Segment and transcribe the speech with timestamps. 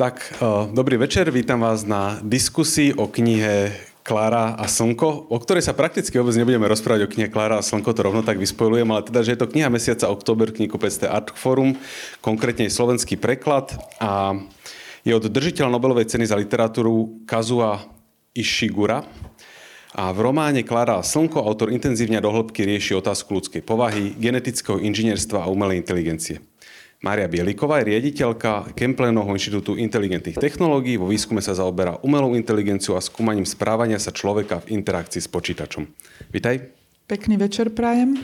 [0.00, 0.40] Tak,
[0.72, 3.68] dobrý večer, vítam vás na diskusii o knihe
[4.00, 7.92] Klára a Slnko, o ktorej sa prakticky vôbec nebudeme rozprávať o knihe Klára a Slnko,
[7.92, 11.76] to rovno tak vyspojulujem, ale teda, že je to kniha mesiaca október, knihkupectve Art Forum,
[12.24, 14.40] konkrétne slovenský preklad a
[15.04, 17.84] je od držiteľa Nobelovej ceny za literatúru Kazua
[18.32, 19.04] Ishigura.
[19.92, 24.80] A v románe Klára a Slnko autor intenzívne do hĺbky rieši otázku ľudskej povahy, genetického
[24.80, 26.40] inžinierstva a umelej inteligencie.
[27.00, 31.00] Mária Bieliková je riaditeľka Kemplenovho inštitútu inteligentných technológií.
[31.00, 35.88] Vo výskume sa zaoberá umelou inteligenciou a skúmaním správania sa človeka v interakcii s počítačom.
[36.28, 36.76] Vítaj.
[37.08, 38.20] Pekný večer prajem.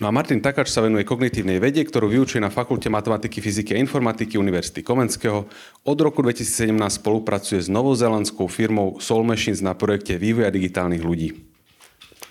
[0.00, 3.80] No a Martin Takač sa venuje kognitívnej vede, ktorú vyučuje na Fakulte matematiky, fyziky a
[3.84, 5.44] informatiky Univerzity Komenského.
[5.84, 11.44] Od roku 2017 spolupracuje s novozelandskou firmou Soul Machines na projekte vývoja digitálnych ľudí.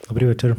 [0.09, 0.57] Dobrý večer.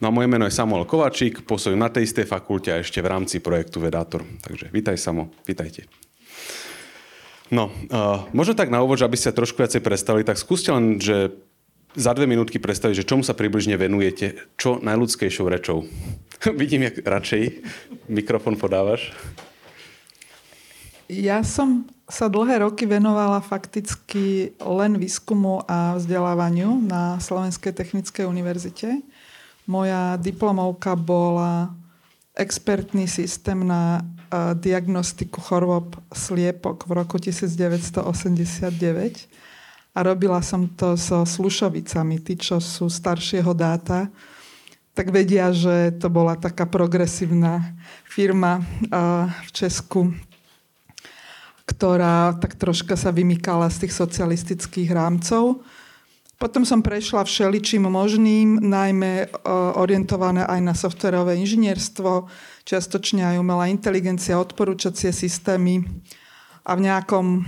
[0.00, 3.10] No a moje meno je Samuel Kovačík, pôsobím na tej istej fakulte a ešte v
[3.12, 4.24] rámci projektu Vedátor.
[4.40, 5.84] Takže vítaj Samo, vítajte.
[7.52, 10.96] No, uh, možno tak na úvod, že aby ste trošku viacej predstavili, tak skúste len,
[10.96, 11.36] že
[11.92, 15.84] za dve minútky predstaviť, že čomu sa približne venujete, čo najľudskejšou rečou.
[16.60, 17.60] Vidím, jak radšej
[18.08, 19.12] mikrofon podávaš.
[21.12, 29.02] Ja som sa dlhé roky venovala fakticky len výskumu a vzdelávaniu na Slovenskej technickej univerzite.
[29.70, 31.70] Moja diplomovka bola
[32.34, 34.02] expertný systém na
[34.58, 38.02] diagnostiku chorôb sliepok v roku 1989
[39.94, 42.18] a robila som to so Slušovicami.
[42.18, 44.10] Tí, čo sú staršieho dáta,
[44.90, 48.66] tak vedia, že to bola taká progresívna firma
[49.30, 50.10] v Česku,
[51.62, 55.62] ktorá tak troška sa vymykala z tých socialistických rámcov.
[56.40, 59.26] Potom som prešla všeličím možným, najmä e,
[59.76, 62.32] orientované aj na softverové inžinierstvo,
[62.64, 65.84] čiastočne aj umelá inteligencia, odporúčacie systémy.
[66.64, 67.44] A v nejakom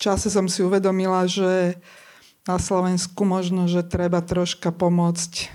[0.00, 1.76] čase som si uvedomila, že
[2.48, 5.52] na Slovensku možno, že treba troška pomôcť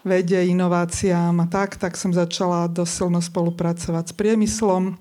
[0.00, 4.96] vede, inováciám a tak, tak som začala dosilno spolupracovať s priemyslom.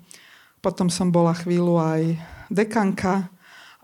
[0.60, 2.20] Potom som bola chvíľu aj
[2.52, 3.32] dekanka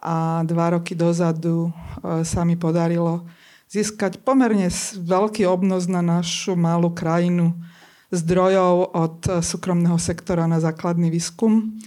[0.02, 3.24] a dva roky dozadu e, sa mi podarilo
[3.72, 4.68] získať pomerne
[4.98, 7.56] veľký obnos na našu malú krajinu
[8.12, 11.80] zdrojov od súkromného sektora na základný výskum.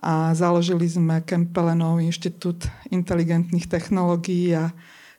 [0.00, 4.72] A založili sme Kempelenov inštitút inteligentných technológií a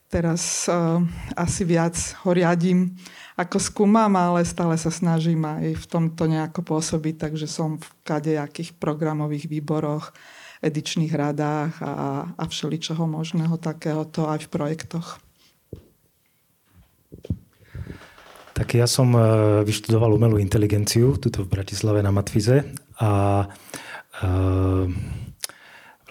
[0.10, 1.02] teraz uh,
[1.38, 2.98] asi viac ho riadím
[3.42, 8.78] ako skúmam, ale stále sa snažím aj v tomto nejako pôsobiť, takže som v kadejakých
[8.78, 10.14] programových výboroch,
[10.62, 11.94] edičných radách a,
[12.38, 15.08] a všeličoho možného takéhoto aj v projektoch.
[18.54, 19.22] Tak ja som e,
[19.66, 22.62] vyštudoval umelú inteligenciu tuto v Bratislave na Matfize
[23.02, 23.44] a
[24.22, 24.26] e,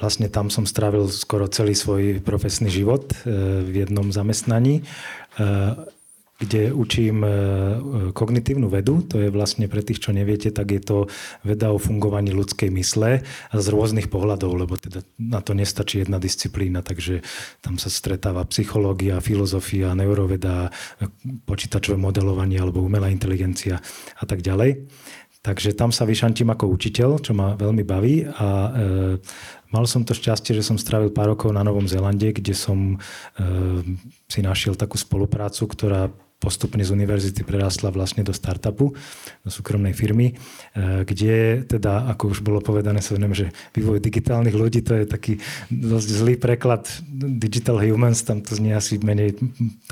[0.02, 4.82] vlastne tam som strávil skoro celý svoj profesný život e, v jednom zamestnaní
[6.40, 7.30] kde učím e,
[8.16, 9.04] kognitívnu vedu.
[9.12, 10.96] To je vlastne pre tých, čo neviete, tak je to
[11.44, 13.20] veda o fungovaní ľudskej mysle
[13.52, 17.20] z rôznych pohľadov, lebo teda na to nestačí jedna disciplína, takže
[17.60, 20.72] tam sa stretáva psychológia, filozofia, neuroveda,
[21.44, 23.84] počítačové modelovanie alebo umelá inteligencia
[24.16, 24.88] a tak ďalej.
[25.40, 28.70] Takže tam sa vyšantím ako učiteľ, čo ma veľmi baví a e,
[29.72, 32.96] mal som to šťastie, že som strávil pár rokov na Novom Zélande, kde som e,
[34.28, 38.96] si našiel takú spoluprácu, ktorá postupne z univerzity prerastla vlastne do startupu,
[39.44, 44.56] do súkromnej firmy, e, kde teda, ako už bolo povedané, sa viem, že vývoj digitálnych
[44.56, 45.36] ľudí, to je taký
[45.68, 46.88] dosť zlý preklad.
[47.12, 49.36] Digital humans, tam to znie asi menej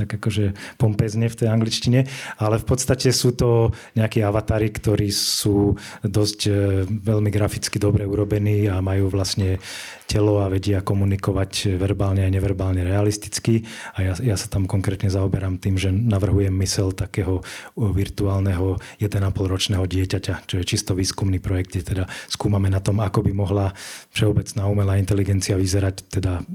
[0.01, 2.09] tak akože pompezne v tej angličtine,
[2.41, 6.53] ale v podstate sú to nejakí avatári, ktorí sú dosť e,
[6.89, 9.61] veľmi graficky dobre urobení a majú vlastne
[10.09, 13.69] telo a vedia komunikovať verbálne a neverbálne realisticky.
[13.93, 17.43] A ja, ja sa tam konkrétne zaoberám tým, že navrhujem mysel takého
[17.75, 23.26] virtuálneho 1,5 ročného dieťaťa, čo je čisto výskumný projekt, kde teda skúmame na tom, ako
[23.26, 23.75] by mohla
[24.15, 26.46] všeobecná umelá inteligencia vyzerať teda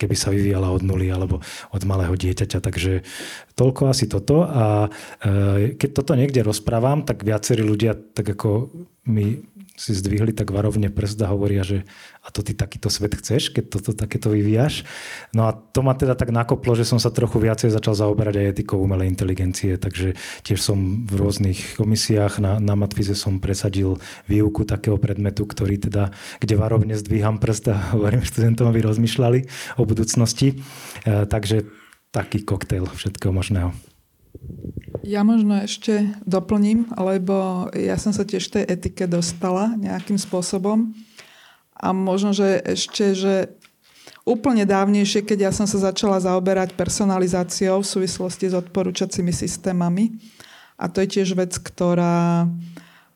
[0.00, 1.44] keby sa vyvíjala od nuly alebo
[1.76, 2.58] od malého dieťaťa.
[2.64, 3.04] Takže
[3.52, 4.48] toľko asi toto.
[4.48, 4.88] A
[5.20, 8.72] e, keď toto niekde rozprávam, tak viacerí ľudia tak ako
[9.04, 9.42] mi
[9.80, 11.88] si zdvihli tak varovne prst a hovoria, že
[12.20, 14.84] a to ty takýto svet chceš, keď toto takéto vyvíjaš.
[15.32, 18.50] No a to ma teda tak nakoplo, že som sa trochu viacej začal zaoberať aj
[18.60, 23.96] etikou umelej inteligencie, takže tiež som v rôznych komisiách na, na Matvize som presadil
[24.28, 26.12] výuku takého predmetu, ktorý teda,
[26.44, 29.48] kde varovne zdvíham prst a hovorím študentom, aby rozmýšľali
[29.80, 30.60] o budúcnosti.
[31.08, 31.64] E, takže
[32.12, 33.72] taký koktejl všetkého možného.
[35.00, 40.92] Ja možno ešte doplním, lebo ja som sa tiež tej etike dostala nejakým spôsobom.
[41.72, 43.34] A možno, že ešte, že
[44.28, 50.20] úplne dávnejšie, keď ja som sa začala zaoberať personalizáciou v súvislosti s odporúčacími systémami.
[50.76, 52.48] A to je tiež vec, ktorá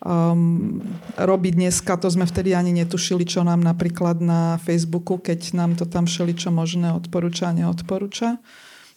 [0.05, 0.81] um,
[1.17, 5.89] robí dneska, to sme vtedy ani netušili, čo nám napríklad na Facebooku, keď nám to
[5.89, 8.41] tam čo možné odporúča a neodporúča.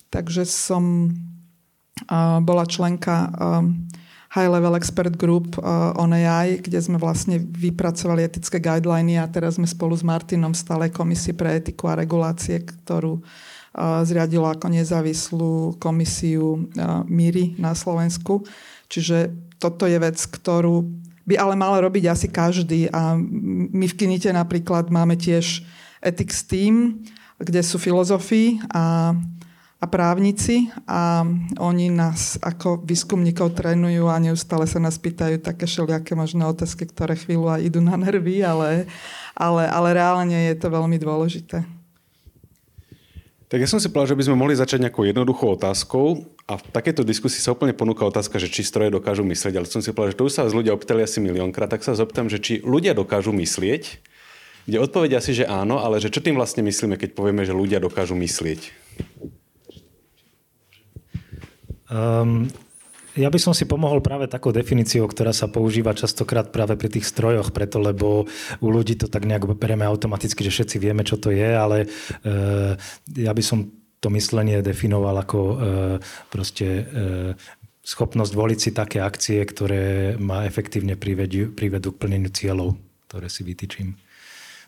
[0.07, 1.11] Takže som
[2.43, 3.87] bola členka um,
[4.37, 9.55] High Level Expert Group uh, on AI, kde sme vlastne vypracovali etické guideliny a teraz
[9.55, 14.67] sme spolu s Martinom v stálej komisii pre etiku a regulácie, ktorú uh, zriadila ako
[14.67, 18.43] nezávislú komisiu uh, MIRI na Slovensku.
[18.91, 20.85] Čiže toto je vec, ktorú
[21.27, 25.59] by ale mal robiť asi každý a my v Kinite napríklad máme tiež
[25.99, 27.03] ethics team,
[27.41, 29.11] kde sú filozofii a
[29.77, 31.21] a právnici a
[31.61, 37.13] oni nás ako výskumníkov trénujú a neustále sa nás pýtajú také všelijaké možné otázky, ktoré
[37.13, 38.89] chvíľu aj idú na nervy, ale,
[39.37, 41.61] ale, ale reálne je to veľmi dôležité.
[43.47, 46.63] Tak ja som si povedal, že by sme mohli začať nejakou jednoduchou otázkou a v
[46.73, 50.11] takéto diskusii sa úplne ponúka otázka, že či stroje dokážu myslieť, ale som si povedal,
[50.11, 53.31] že to už sa ľudia opýtali asi miliónkrát, tak sa zoptám, že či ľudia dokážu
[53.31, 54.03] myslieť,
[54.67, 57.79] kde odpovedia si, že áno, ale že čo tým vlastne myslíme, keď povieme, že ľudia
[57.79, 58.73] dokážu myslieť?
[61.87, 62.51] Um,
[63.17, 67.09] ja by som si pomohol práve takou definíciou, ktorá sa používa častokrát práve pri tých
[67.09, 68.29] strojoch, preto lebo
[68.61, 72.77] u ľudí to tak nejak bereme automaticky, že všetci vieme, čo to je, ale uh,
[73.17, 75.57] ja by som to myslenie definoval ako uh,
[76.29, 77.33] proste uh,
[77.81, 82.75] schopnosť voliť si také akcie, ktoré ma efektívne privedú, privedú k plneniu cieľov,
[83.09, 83.95] ktoré si vytýčim.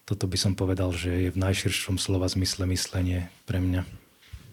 [0.08, 3.99] Toto by som povedal, že je v najširšom slova zmysle myslenie pre mňa.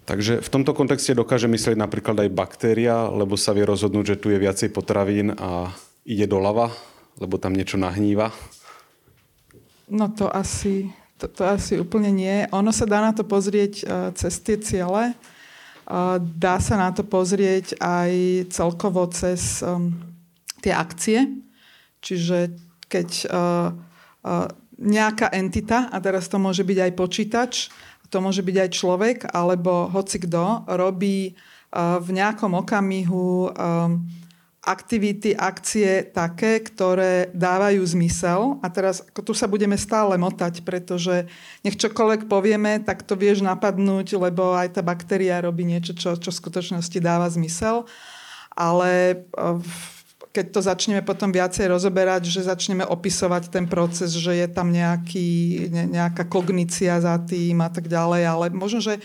[0.07, 4.31] Takže v tomto kontexte dokáže myslieť napríklad aj baktéria, lebo sa vie rozhodnúť, že tu
[4.31, 5.75] je viacej potravín a
[6.07, 6.71] ide doľava,
[7.19, 8.31] lebo tam niečo nahníva?
[9.91, 12.47] No to asi, to, to asi úplne nie.
[12.55, 15.11] Ono sa dá na to pozrieť uh, cez tie ciele.
[15.91, 18.11] Uh, dá sa na to pozrieť aj
[18.55, 19.59] celkovo cez
[20.63, 21.35] tie akcie.
[21.99, 22.55] Čiže
[22.87, 23.75] keď uh,
[24.77, 27.53] nejaká entita, a teraz to môže byť aj počítač,
[28.17, 34.09] to môže byť aj človek, alebo hoci kto robí uh, v nejakom okamihu um,
[34.65, 38.57] aktivity, akcie také, ktoré dávajú zmysel.
[38.65, 41.29] A teraz ako tu sa budeme stále motať, pretože
[41.61, 46.33] nech čokoľvek povieme, tak to vieš napadnúť, lebo aj tá baktéria robí niečo, čo, čo
[46.33, 47.85] v skutočnosti dáva zmysel.
[48.57, 49.61] Ale uh,
[50.37, 55.65] keď to začneme potom viacej rozoberať, že začneme opisovať ten proces, že je tam nejaký,
[55.73, 59.01] ne, nejaká kognícia za tým a tak ďalej, ale možno, že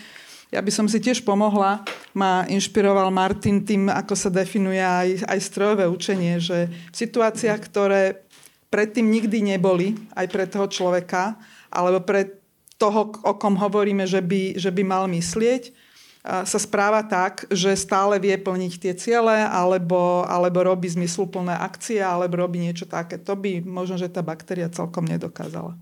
[0.52, 5.40] ja by som si tiež pomohla, ma inšpiroval Martin tým, ako sa definuje aj, aj
[5.40, 8.28] strojové učenie, že v situáciách, ktoré
[8.68, 11.40] predtým nikdy neboli, aj pre toho človeka,
[11.72, 12.44] alebo pre
[12.76, 15.72] toho, o kom hovoríme, že by, že by mal myslieť,
[16.22, 22.46] sa správa tak, že stále vie plniť tie ciele, alebo, alebo robí zmysluplné akcie, alebo
[22.46, 23.18] robí niečo také.
[23.26, 25.74] To by možno, že tá baktéria celkom nedokázala.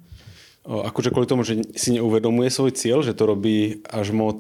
[0.64, 4.40] O, akože kvôli tomu, že si neuvedomuje svoj cieľ, že to robí až moc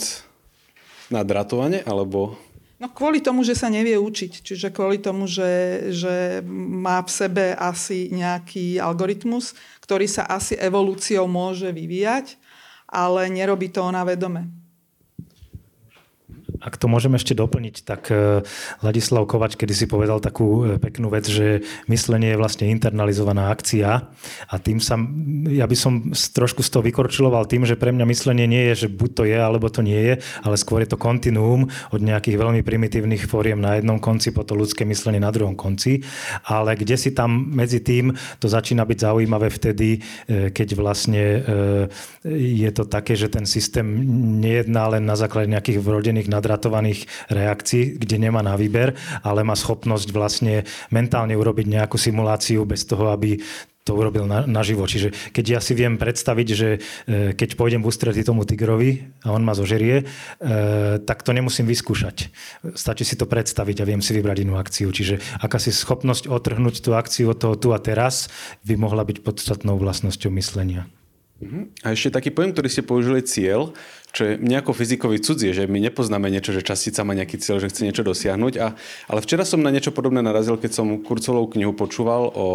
[1.12, 2.40] nadratovane, alebo...
[2.80, 4.40] No kvôli tomu, že sa nevie učiť.
[4.40, 9.52] Čiže kvôli tomu, že, že má v sebe asi nejaký algoritmus,
[9.84, 12.40] ktorý sa asi evolúciou môže vyvíjať,
[12.88, 14.48] ale nerobí to ona vedome.
[16.60, 18.44] Ak to môžem ešte doplniť, tak e,
[18.84, 24.12] Ladislav Kovač kedy si povedal takú e, peknú vec, že myslenie je vlastne internalizovaná akcia
[24.48, 25.00] a tým sa,
[25.48, 28.88] ja by som trošku z toho vykorčiloval tým, že pre mňa myslenie nie je, že
[28.92, 30.14] buď to je, alebo to nie je,
[30.44, 34.60] ale skôr je to kontinuum od nejakých veľmi primitívnych fóriem na jednom konci po to
[34.60, 36.04] ľudské myslenie na druhom konci,
[36.44, 38.12] ale kde si tam medzi tým
[38.44, 41.42] to začína byť zaujímavé vtedy, e, keď vlastne
[42.26, 43.86] je to také, že ten systém
[44.44, 49.54] nejedná len na základe nejakých vrodených nadradov nadratovaných reakcií, kde nemá na výber, ale má
[49.54, 53.38] schopnosť vlastne mentálne urobiť nejakú simuláciu bez toho, aby
[53.86, 54.86] to urobil na, naživo.
[54.86, 56.80] Čiže keď ja si viem predstaviť, že e,
[57.34, 60.06] keď pôjdem v ústretí tomu tigrovi a on ma zožerie, e,
[61.02, 62.30] tak to nemusím vyskúšať.
[62.78, 64.94] Stačí si to predstaviť a viem si vybrať inú akciu.
[64.94, 68.30] Čiže akási schopnosť otrhnúť tú akciu od toho tu a teraz
[68.62, 70.86] by mohla byť podstatnou vlastnosťou myslenia.
[71.40, 71.72] Mhm.
[71.88, 73.72] A ešte taký pojem, ktorý ste použili cieľ,
[74.12, 77.72] čo je nejako fyzikovi cudzie, že my nepoznáme niečo, že častica má nejaký cieľ, že
[77.72, 78.54] chce niečo dosiahnuť.
[78.60, 78.76] A,
[79.08, 82.46] ale včera som na niečo podobné narazil, keď som Kurcovou knihu počúval o,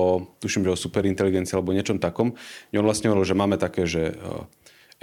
[0.43, 2.37] tuším, že o superinteligencii alebo niečom takom.
[2.77, 4.19] On vlastne hovoril, že máme také, že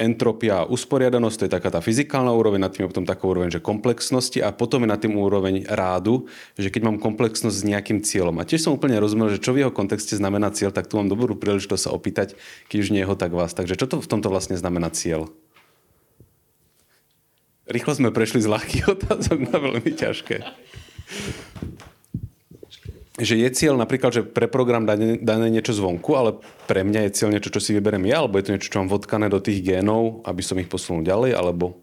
[0.01, 3.53] entropia a usporiadanosť, to je taká tá fyzikálna úroveň, nad tým je potom taká úroveň,
[3.53, 6.25] že komplexnosti a potom je na tým úroveň rádu,
[6.58, 8.41] že keď mám komplexnosť s nejakým cieľom.
[8.41, 11.08] A tiež som úplne rozumel, že čo v jeho kontexte znamená cieľ, tak tu mám
[11.08, 12.34] dobrú príležitosť sa opýtať,
[12.67, 13.53] keď už nie jeho, tak vás.
[13.53, 15.29] Takže čo to v tomto vlastne znamená cieľ?
[17.70, 20.41] Rýchlo sme prešli z ľahkých otázok na veľmi ťažké
[23.22, 27.16] že je cieľ napríklad, že pre program dané, dané niečo zvonku, ale pre mňa je
[27.16, 29.62] cieľ niečo, čo si vyberiem ja, alebo je to niečo, čo mám vodkané do tých
[29.62, 31.78] génov, aby som ich posunul ďalej, alebo...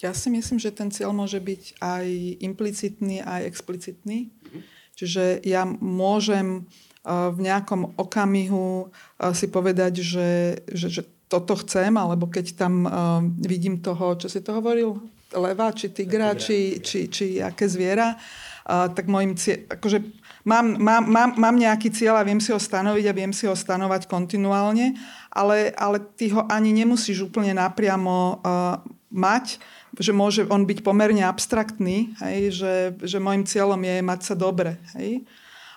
[0.00, 2.06] Ja si myslím, že ten cieľ môže byť aj
[2.40, 4.32] implicitný, aj explicitný.
[4.96, 6.64] Čiže ja môžem
[7.04, 8.92] v nejakom okamihu
[9.36, 12.84] si povedať, že, že, že toto chcem, alebo keď tam
[13.40, 15.00] vidím toho, čo si to hovoril,
[15.36, 18.16] leva, či tigra, či, či, či aké zviera,
[18.66, 19.98] tak môjim cieľ, akože
[20.44, 23.56] mám, mám, mám, mám nejaký cieľ a viem si ho stanoviť a viem si ho
[23.56, 24.96] stanovať kontinuálne,
[25.30, 28.80] ale, ale ty ho ani nemusíš úplne napriamo uh,
[29.10, 29.58] mať,
[29.98, 34.78] že môže on byť pomerne abstraktný, hej, že, že môjim cieľom je mať sa dobre.
[34.94, 35.26] Hej.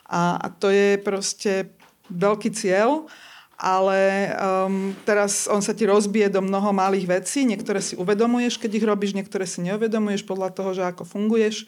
[0.06, 1.74] A, a to je proste
[2.14, 3.10] veľký cieľ,
[3.58, 8.72] ale um, teraz on sa ti rozbije do mnoho malých vecí, niektoré si uvedomuješ, keď
[8.76, 11.66] ich robíš, niektoré si neuvedomuješ podľa toho, že ako funguješ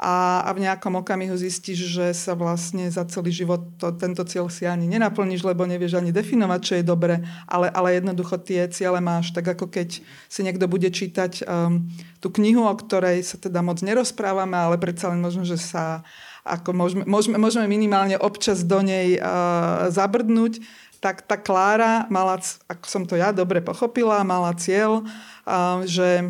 [0.00, 4.48] a, a v nejakom okamihu zistíš, že sa vlastne za celý život to, tento cieľ
[4.48, 8.96] si ani nenaplníš, lebo nevieš ani definovať, čo je dobre, ale, ale jednoducho tie ciele
[9.04, 9.36] máš.
[9.36, 11.84] Tak ako keď si niekto bude čítať um,
[12.16, 16.00] tú knihu, o ktorej sa teda moc nerozprávame, ale predsa len možno, že sa
[16.48, 20.64] ako môžeme, môžeme, môžeme minimálne občas do nej uh, zabrdnúť,
[21.04, 22.40] tak tá Klára mala,
[22.72, 25.04] ako som to ja dobre pochopila, mala cieľ,
[25.44, 26.24] uh, že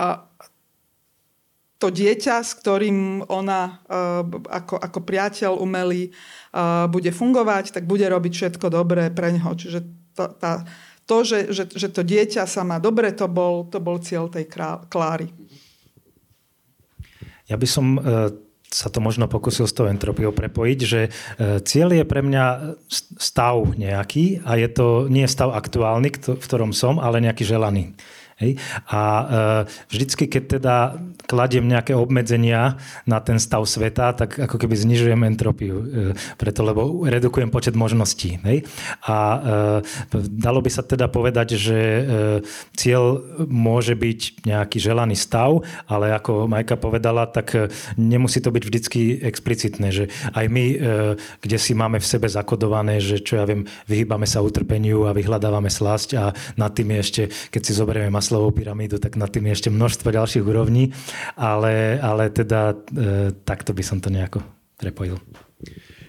[0.00, 0.27] uh,
[1.78, 8.02] to dieťa, s ktorým ona uh, ako, ako priateľ umelý uh, bude fungovať, tak bude
[8.02, 9.54] robiť všetko dobré pre ňoho.
[9.54, 9.80] Čiže
[10.18, 10.66] to, tá,
[11.06, 14.50] to že, že, že to dieťa sa má dobre, to bol, to bol cieľ tej
[14.90, 15.30] Kláry.
[17.48, 18.28] Ja by som uh
[18.68, 21.00] sa to možno pokusil s tou entropiou prepojiť, že
[21.64, 22.76] cieľ je pre mňa
[23.16, 27.96] stav nejaký a je to nie stav aktuálny, v ktorom som, ale nejaký želaný.
[28.38, 28.58] Hej?
[28.88, 29.24] A e,
[29.90, 30.76] vždycky, keď teda
[31.26, 35.74] kladiem nejaké obmedzenia na ten stav sveta, tak ako keby znižujem entropiu.
[35.78, 35.84] E,
[36.38, 38.38] preto, lebo redukujem počet možností.
[38.46, 38.64] Hej?
[39.04, 42.02] A e, dalo by sa teda povedať, že e,
[42.78, 47.54] cieľ môže byť nejaký želaný stav, ale ako Majka povedala, tak
[47.98, 50.76] nemusí to byť vždycky explicitné, že aj my, e,
[51.42, 55.68] kde si máme v sebe zakodované, že čo ja viem, vyhýbame sa utrpeniu a vyhľadávame
[55.68, 56.24] slasť a
[56.56, 60.12] nad tým je ešte, keď si zoberieme Maslowú pyramídu, tak nad tým je ešte množstvo
[60.12, 60.92] ďalších úrovní,
[61.32, 64.44] ale, ale teda e, takto by som to nejako
[64.76, 65.16] prepojil.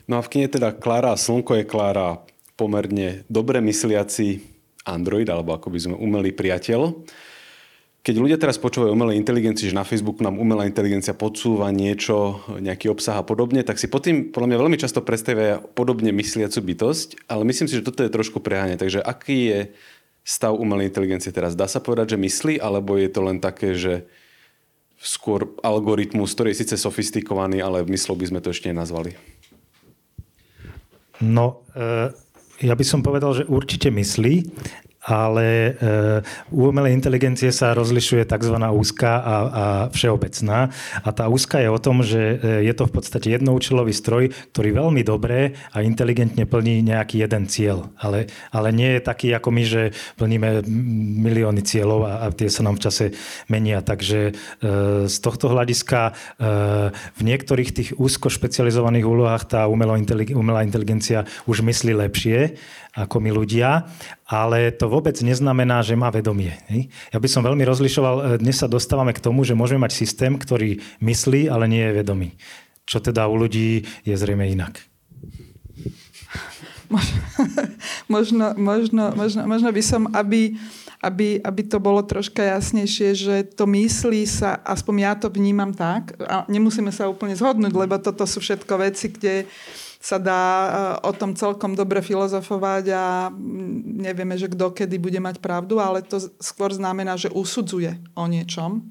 [0.04, 2.20] No a v knihe teda Klára Slnko je Klára
[2.60, 4.44] pomerne dobre mysliaci
[4.84, 7.08] Android, alebo ako by sme umelý priateľ.
[8.04, 12.92] Keď ľudia teraz počúvajú umelej inteligencii, že na Facebooku nám umelá inteligencia podsúva niečo, nejaký
[12.92, 17.32] obsah a podobne, tak si pod tým podľa mňa veľmi často predstavia podobne mysliacu bytosť,
[17.32, 18.76] ale myslím si, že toto je trošku preháňa.
[18.76, 19.60] Takže aký je
[20.30, 21.58] stav umelej inteligencie teraz?
[21.58, 24.06] Dá sa povedať, že myslí, alebo je to len také, že
[25.02, 29.18] skôr algoritmus, ktorý je síce sofistikovaný, ale myslou by sme to ešte nenazvali?
[31.18, 32.14] No, e,
[32.62, 34.46] ja by som povedal, že určite myslí,
[35.00, 35.80] ale
[36.52, 38.56] u umelej inteligencie sa rozlišuje tzv.
[38.60, 39.66] úzka a, a
[39.96, 40.70] všeobecná.
[41.02, 44.76] A tá úzka je o tom, že e, je to v podstate jednoučelový stroj, ktorý
[44.76, 47.90] veľmi dobre a inteligentne plní nejaký jeden cieľ.
[47.96, 49.82] Ale, ale nie je taký ako my, že
[50.20, 50.68] plníme
[51.24, 53.06] milióny cieľov a, a tie sa nám v čase
[53.48, 53.80] menia.
[53.80, 56.12] Takže uh, z tohto hľadiska
[57.18, 62.60] v niektorých tých úzko špecializovaných úlohách tá umelá inteligencia už myslí lepšie
[62.98, 63.86] ako my ľudia,
[64.26, 66.58] ale to vôbec neznamená, že má vedomie.
[67.14, 70.34] Ja by som veľmi rozlišoval, e, dnes sa dostávame k tomu, že môžeme mať systém,
[70.34, 72.30] ktorý myslí, ale nie je vedomý.
[72.90, 74.82] Čo teda u ľudí je zrejme inak.
[78.10, 80.58] Možno, možno, možno, možno by som, aby,
[81.06, 86.18] aby, aby to bolo troška jasnejšie, že to myslí sa, aspoň ja to vnímam tak,
[86.18, 89.46] a nemusíme sa úplne zhodnúť, lebo toto sú všetko veci, kde
[90.00, 90.72] sa dá eh,
[91.04, 96.00] o tom celkom dobre filozofovať a mm, nevieme, že kto kedy bude mať pravdu, ale
[96.00, 98.88] to skôr znamená, že usudzuje o niečom.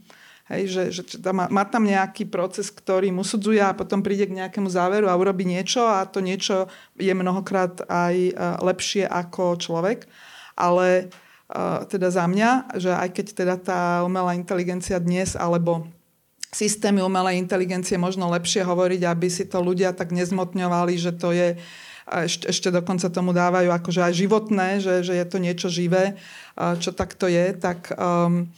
[0.48, 4.72] Hej, že, že má, má tam nejaký proces, ktorý usudzuje a potom príde k nejakému
[4.72, 10.04] záveru a urobí niečo a to niečo je mnohokrát aj eh, lepšie ako človek.
[10.58, 11.06] Ale
[11.54, 15.86] uh, teda za mňa, že aj keď teda tá umelá inteligencia dnes alebo
[16.48, 21.60] systémy umelej inteligencie možno lepšie hovoriť, aby si to ľudia tak nezmotňovali, že to je
[22.08, 26.16] ešte, ešte dokonca tomu dávajú akože aj životné, že, že je to niečo živé,
[26.56, 28.48] čo takto je, tak um,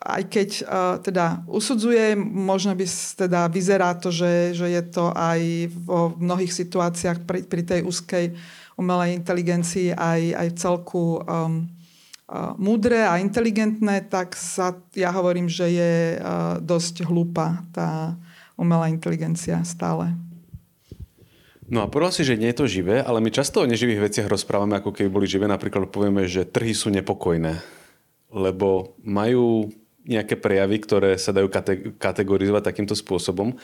[0.00, 2.86] aj keď uh, teda usudzuje, možno by
[3.18, 5.40] teda vyzerá to, že, že je to aj
[5.74, 8.32] vo mnohých situáciách pri, pri tej úzkej
[8.80, 11.68] umelej inteligencii aj, aj celku um,
[12.54, 15.92] múdre a inteligentné, tak sa, ja hovorím, že je
[16.62, 18.14] dosť hlúpa tá
[18.54, 20.14] umelá inteligencia stále.
[21.70, 24.26] No a povedal si, že nie je to živé, ale my často o neživých veciach
[24.26, 25.46] rozprávame, ako keby boli živé.
[25.46, 27.62] Napríklad povieme, že trhy sú nepokojné,
[28.34, 29.70] lebo majú
[30.02, 31.46] nejaké prejavy, ktoré sa dajú
[31.98, 33.54] kategorizovať takýmto spôsobom.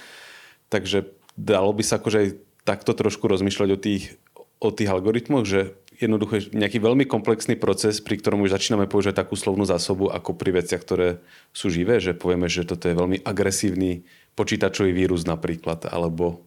[0.70, 2.28] Takže dalo by sa akože aj
[2.62, 4.14] takto trošku rozmýšľať o tých,
[4.62, 9.34] o tých algoritmoch, že jednoducho nejaký veľmi komplexný proces, pri ktorom už začíname používať takú
[9.34, 14.04] slovnú zásobu ako pri veciach, ktoré sú živé, že povieme, že toto je veľmi agresívny
[14.36, 16.44] počítačový vírus napríklad, alebo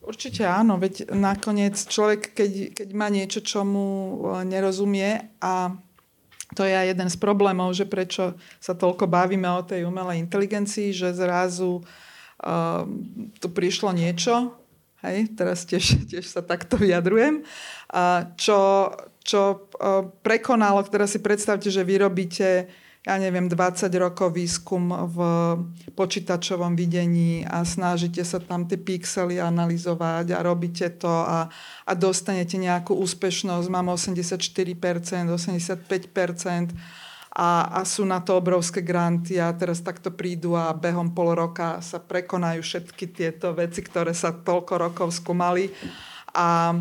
[0.00, 5.70] Určite áno, veď nakoniec človek, keď, keď má niečo, čo mu e, nerozumie a
[6.56, 10.90] to je aj jeden z problémov, že prečo sa toľko bavíme o tej umelej inteligencii,
[10.90, 12.82] že zrazu uh,
[13.38, 14.50] tu prišlo niečo,
[15.06, 18.92] hej, teraz tiež, tiež sa takto vyjadrujem, uh, čo,
[19.24, 22.68] čo uh, prekonalo, teraz si predstavte, že vyrobíte
[23.00, 25.18] ja neviem, 20 rokov výskum v
[25.96, 31.48] počítačovom videní a snažíte sa tam tie pixely analyzovať a robíte to a,
[31.88, 39.54] a dostanete nejakú úspešnosť, mám 84%, 85% a, a sú na to obrovské granty a
[39.54, 44.74] teraz takto prídu a behom pol roka sa prekonajú všetky tieto veci, ktoré sa toľko
[44.90, 45.70] rokov skúmali
[46.34, 46.74] a,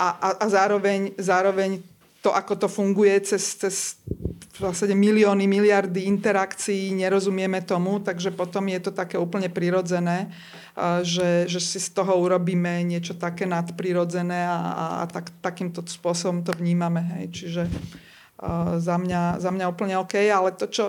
[0.00, 0.06] a,
[0.40, 1.84] a, zároveň, zároveň
[2.24, 3.76] to, ako to funguje cez, cez
[4.58, 10.34] v zásade milióny, miliardy interakcií, nerozumieme tomu, takže potom je to také úplne prirodzené,
[11.06, 14.58] že, že si z toho urobíme niečo také nadprirodzené a,
[14.98, 17.06] a, tak, takýmto spôsobom to vnímame.
[17.18, 17.24] Hej.
[17.30, 17.62] Čiže
[18.78, 20.84] za, mňa, za mňa úplne OK, ale to, čo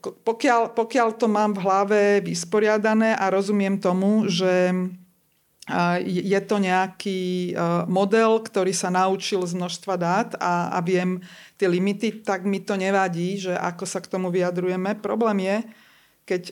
[0.00, 4.72] pokiaľ, pokiaľ to mám v hlave vysporiadané a rozumiem tomu, že
[6.06, 7.50] je to nejaký
[7.90, 11.18] model, ktorý sa naučil z množstva dát a, a viem
[11.58, 14.94] tie limity, tak mi to nevadí, že ako sa k tomu vyjadrujeme.
[15.02, 15.56] Problém je,
[16.22, 16.42] keď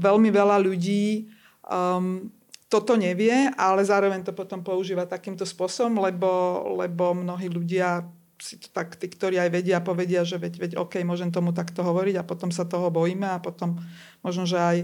[0.00, 1.28] veľmi veľa ľudí
[1.68, 2.32] um,
[2.72, 6.28] toto nevie, ale zároveň to potom používa takýmto spôsobom, lebo,
[6.76, 8.04] lebo mnohí ľudia
[8.38, 11.82] si to tak, tí, ktorí aj vedia, povedia, že veď, veď OK, môžem tomu takto
[11.82, 13.78] hovoriť a potom sa toho bojíme a potom
[14.22, 14.76] možno, že aj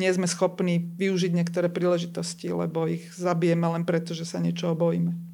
[0.00, 5.31] nie sme schopní využiť niektoré príležitosti, lebo ich zabijeme len preto, že sa niečo bojíme.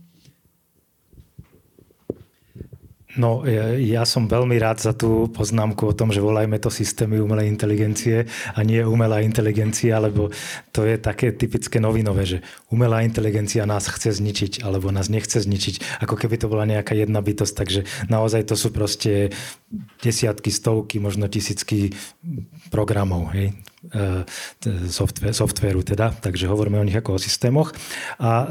[3.16, 3.40] No,
[3.80, 8.28] ja, som veľmi rád za tú poznámku o tom, že volajme to systémy umelej inteligencie
[8.52, 10.28] a nie umelá inteligencia, lebo
[10.76, 16.04] to je také typické novinové, že umelá inteligencia nás chce zničiť alebo nás nechce zničiť,
[16.04, 17.54] ako keby to bola nejaká jedna bytosť.
[17.56, 17.80] Takže
[18.12, 19.32] naozaj to sú proste
[20.04, 21.96] desiatky, stovky, možno tisícky
[22.68, 23.32] programov.
[23.32, 23.56] Hej?
[23.78, 24.26] E,
[24.90, 27.70] software, softwareu teda, takže hovoríme o nich ako o systémoch.
[28.18, 28.46] A e,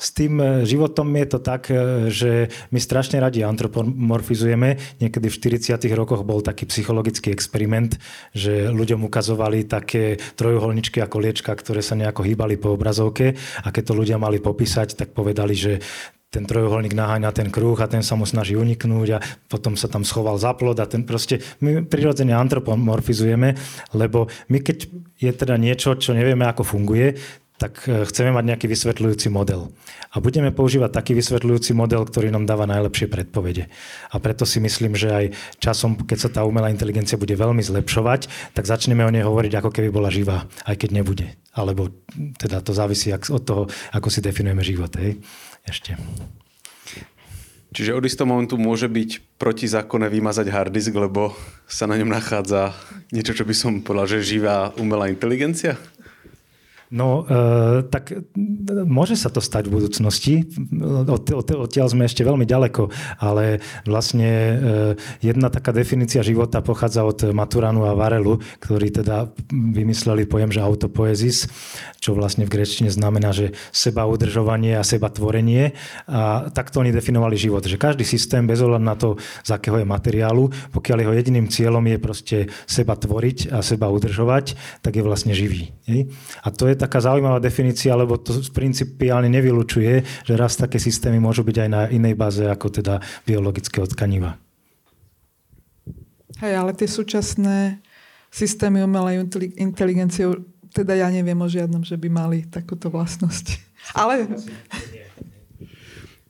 [0.00, 4.96] s tým životom je to tak, e, že my strašne radi antropomorfizujeme.
[4.96, 8.00] Niekedy v 40 rokoch bol taký psychologický experiment,
[8.32, 13.92] že ľuďom ukazovali také trojuholničky a koliečka, ktoré sa nejako hýbali po obrazovke a keď
[13.92, 15.84] to ľudia mali popísať, tak povedali, že
[16.30, 20.02] ten trojuholník naháňa ten kruh a ten sa mu snaží uniknúť a potom sa tam
[20.02, 23.54] schoval za plod a ten proste, my prirodzene antropomorfizujeme,
[23.94, 27.16] lebo my keď je teda niečo, čo nevieme ako funguje,
[27.56, 29.72] tak e, chceme mať nejaký vysvetľujúci model.
[30.12, 33.72] A budeme používať taký vysvetľujúci model, ktorý nám dáva najlepšie predpovede.
[34.12, 38.52] A preto si myslím, že aj časom, keď sa tá umelá inteligencia bude veľmi zlepšovať,
[38.52, 41.26] tak začneme o nej hovoriť, ako keby bola živá, aj keď nebude.
[41.56, 41.88] Alebo
[42.36, 43.62] teda to závisí od toho,
[43.96, 44.92] ako si definujeme život.
[45.00, 45.24] Hej
[45.66, 45.98] ešte.
[47.76, 51.36] Čiže od istého momentu môže byť protizákonné vymazať harddisk, lebo
[51.68, 52.72] sa na ňom nachádza
[53.12, 55.76] niečo, čo by som povedal, že živá umelá inteligencia?
[56.86, 58.14] No, e, tak
[58.86, 60.34] môže sa to stať v budúcnosti.
[61.10, 64.54] Od, od, odtiaľ sme ešte veľmi ďaleko, ale vlastne e,
[65.18, 71.50] jedna taká definícia života pochádza od Maturanu a Varelu, ktorí teda vymysleli pojem, že autopoezis,
[71.98, 75.74] čo vlastne v grečtine znamená, že seba udržovanie a seba tvorenie.
[76.06, 79.86] A takto oni definovali život, že každý systém, bez ohľadu na to, z akého je
[79.90, 82.38] materiálu, pokiaľ jeho jediným cieľom je proste
[82.70, 84.54] seba tvoriť a seba udržovať,
[84.86, 85.74] tak je vlastne živý.
[86.46, 91.42] A to je taká zaujímavá definícia, lebo to principiálne nevylučuje, že raz také systémy môžu
[91.42, 94.36] byť aj na inej báze ako teda biologické tkaniva.
[96.44, 97.80] Hej, ale tie súčasné
[98.28, 99.24] systémy umelej
[99.56, 100.28] inteligencie,
[100.76, 103.56] teda ja neviem o žiadnom, že by mali takúto vlastnosť.
[103.96, 104.28] Ale...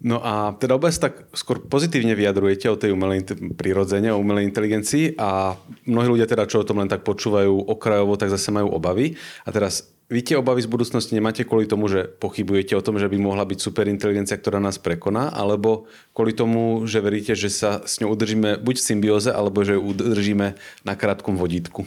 [0.07, 3.27] No a teda obec tak skôr pozitívne vyjadrujete o tej umelej
[3.59, 8.15] prirodzene, o umelej inteligencii a mnohí ľudia teda, čo o tom len tak počúvajú okrajovo,
[8.15, 9.19] tak zase majú obavy.
[9.43, 13.11] A teraz vy tie obavy z budúcnosti nemáte kvôli tomu, že pochybujete o tom, že
[13.11, 17.99] by mohla byť superinteligencia, ktorá nás prekoná, alebo kvôli tomu, že veríte, že sa s
[17.99, 20.55] ňou udržíme buď v symbióze, alebo že ju udržíme
[20.87, 21.83] na krátkom vodítku?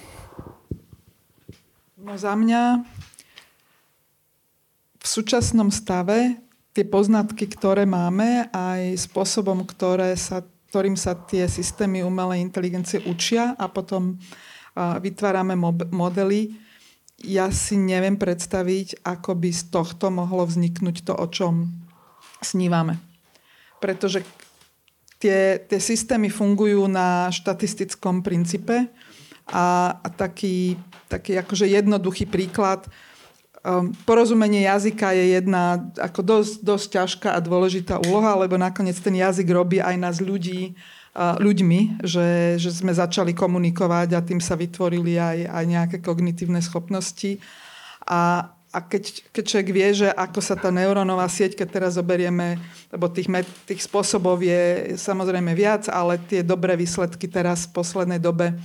[1.95, 2.83] No za mňa
[4.99, 12.05] v súčasnom stave tie poznatky, ktoré máme, aj spôsobom, ktoré sa, ktorým sa tie systémy
[12.05, 14.21] umelej inteligencie učia a potom
[14.77, 15.57] vytvárame
[15.89, 16.55] modely,
[17.19, 21.67] ja si neviem predstaviť, ako by z tohto mohlo vzniknúť to, o čom
[22.39, 22.95] snívame.
[23.83, 24.23] Pretože
[25.19, 28.87] tie, tie systémy fungujú na štatistickom princípe
[29.51, 30.79] a, a taký,
[31.11, 32.87] taký akože jednoduchý príklad–
[34.07, 39.51] porozumenie jazyka je jedna ako dosť, dosť ťažká a dôležitá úloha, lebo nakoniec ten jazyk
[39.51, 40.79] robí aj nás ľudí,
[41.15, 46.63] uh, ľuďmi, že, že sme začali komunikovať a tým sa vytvorili aj, aj nejaké kognitívne
[46.63, 47.43] schopnosti.
[48.07, 52.55] A, a keď, keď človek vie, že ako sa tá neurónová sieť, keď teraz zoberieme,
[52.95, 53.27] lebo tých,
[53.67, 58.55] tých spôsobov je samozrejme viac, ale tie dobré výsledky teraz v poslednej dobe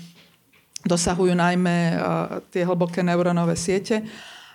[0.87, 4.07] dosahujú najmä uh, tie hlboké neurónové siete.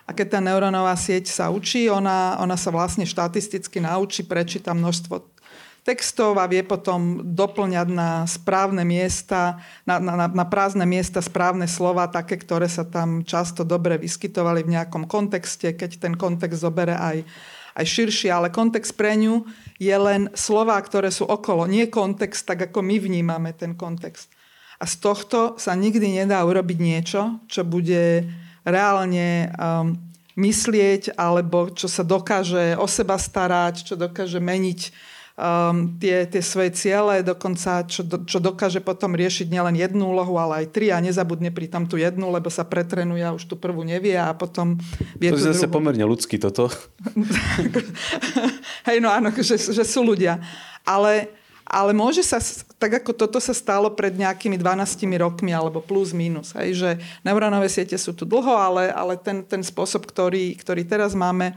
[0.09, 5.21] A keď tá neurónová sieť sa učí, ona, ona sa vlastne štatisticky naučí, prečíta množstvo
[5.85, 12.09] textov a vie potom doplňať na správne miesta, na, na, na prázdne miesta správne slova,
[12.09, 17.21] také, ktoré sa tam často dobre vyskytovali v nejakom kontexte, keď ten kontext zobere aj,
[17.77, 19.45] aj širší, ale kontext pre ňu
[19.77, 24.33] je len slova, ktoré sú okolo, nie kontext, tak ako my vnímame ten kontext.
[24.81, 28.25] A z tohto sa nikdy nedá urobiť niečo, čo bude
[28.71, 29.97] reálne um,
[30.39, 34.79] myslieť, alebo čo sa dokáže o seba starať, čo dokáže meniť
[35.35, 40.39] um, tie, tie svoje ciele, dokonca čo, do, čo dokáže potom riešiť nielen jednu úlohu,
[40.39, 43.55] ale aj tri a nezabudne pri tom tú jednu, lebo sa pretrenuje a už tú
[43.55, 44.79] prvú nevie a potom
[45.19, 45.75] vie To je zase druhú.
[45.81, 46.71] pomerne ľudský toto.
[48.87, 50.39] Hej, no áno, že, že sú ľudia.
[50.87, 51.38] Ale
[51.69, 52.41] ale môže sa,
[52.81, 56.89] tak ako toto sa stalo pred nejakými 12 rokmi, alebo plus minus, hej, že
[57.21, 61.53] neurónové siete sú tu dlho, ale, ale ten, ten spôsob, ktorý, ktorý teraz máme,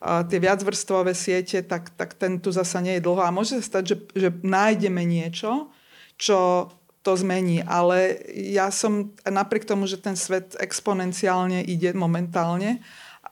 [0.00, 3.22] tie viacvrstvové siete, tak, tak ten tu zasa nie je dlho.
[3.24, 5.72] A môže sa stať, že, že nájdeme niečo,
[6.20, 7.64] čo to zmení.
[7.64, 12.84] Ale ja som, napriek tomu, že ten svet exponenciálne ide momentálne,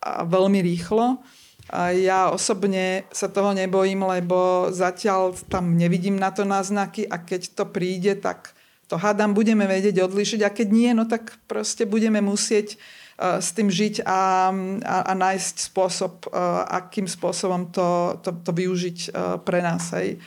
[0.04, 1.24] a veľmi rýchlo,
[1.72, 7.64] ja osobne sa toho nebojím, lebo zatiaľ tam nevidím na to náznaky a keď to
[7.64, 8.52] príde, tak
[8.84, 13.56] to hádam budeme vedieť odlišiť a keď nie, no tak proste budeme musieť uh, s
[13.56, 14.52] tým žiť a,
[14.84, 19.88] a, a nájsť spôsob, uh, akým spôsobom to, to, to využiť uh, pre nás.
[19.96, 20.20] Hej.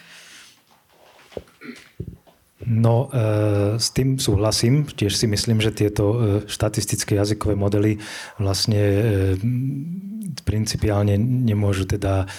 [2.65, 4.89] No, e, s tým súhlasím.
[4.89, 6.17] Tiež si myslím, že tieto e,
[6.50, 8.02] štatistické jazykové modely
[8.41, 9.04] vlastne e,
[10.41, 12.30] principiálne nemôžu teda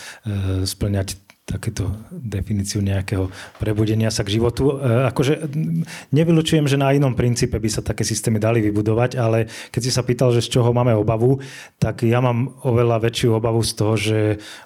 [0.63, 4.77] splňať takéto definíciu nejakého prebudenia sa k životu.
[4.77, 5.49] E, akože
[6.13, 10.05] nevylučujem, že na inom princípe by sa také systémy dali vybudovať, ale keď si sa
[10.05, 11.41] pýtal, že z čoho máme obavu,
[11.81, 14.19] tak ja mám oveľa väčšiu obavu z toho, že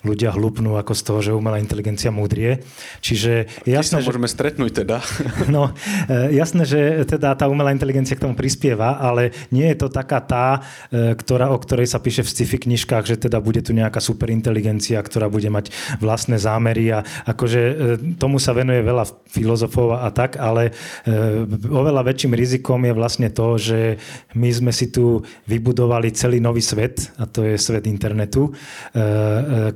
[0.02, 2.66] ľudia hlupnú ako z toho, že umelá inteligencia múdrie.
[2.98, 4.06] Čiže jasné, že...
[4.10, 4.98] môžeme stretnúť teda.
[5.52, 5.74] No,
[6.08, 10.18] e, jasné, že teda tá umelá inteligencia k tomu prispieva, ale nie je to taká
[10.24, 14.00] tá, e, ktorá, o ktorej sa píše v sci-fi knižkách, že teda bude tu nejaká
[14.00, 15.68] superinteligencia, ktorá bude mať
[16.00, 17.74] vlastné zámery zámery a akože e,
[18.16, 20.72] tomu sa venuje veľa filozofov a tak, ale
[21.04, 24.00] e, oveľa väčším rizikom je vlastne to, že
[24.34, 28.52] my sme si tu vybudovali celý nový svet a to je svet internetu, e,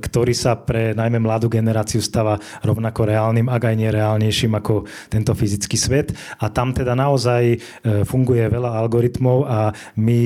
[0.01, 5.77] ktorý sa pre najmä mladú generáciu stáva rovnako reálnym, ak aj nereálnejším ako tento fyzický
[5.77, 7.59] svet a tam teda naozaj
[8.07, 10.19] funguje veľa algoritmov a my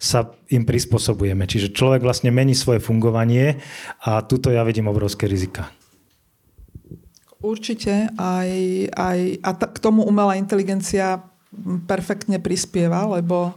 [0.00, 1.42] sa im prispôsobujeme.
[1.46, 3.58] Čiže človek vlastne mení svoje fungovanie
[4.06, 5.65] a tuto ja vidím obrovské rizika.
[7.46, 8.10] Určite.
[8.18, 8.50] Aj,
[8.90, 11.22] aj, a t- k tomu umelá inteligencia
[11.86, 13.54] perfektne prispieva, lebo,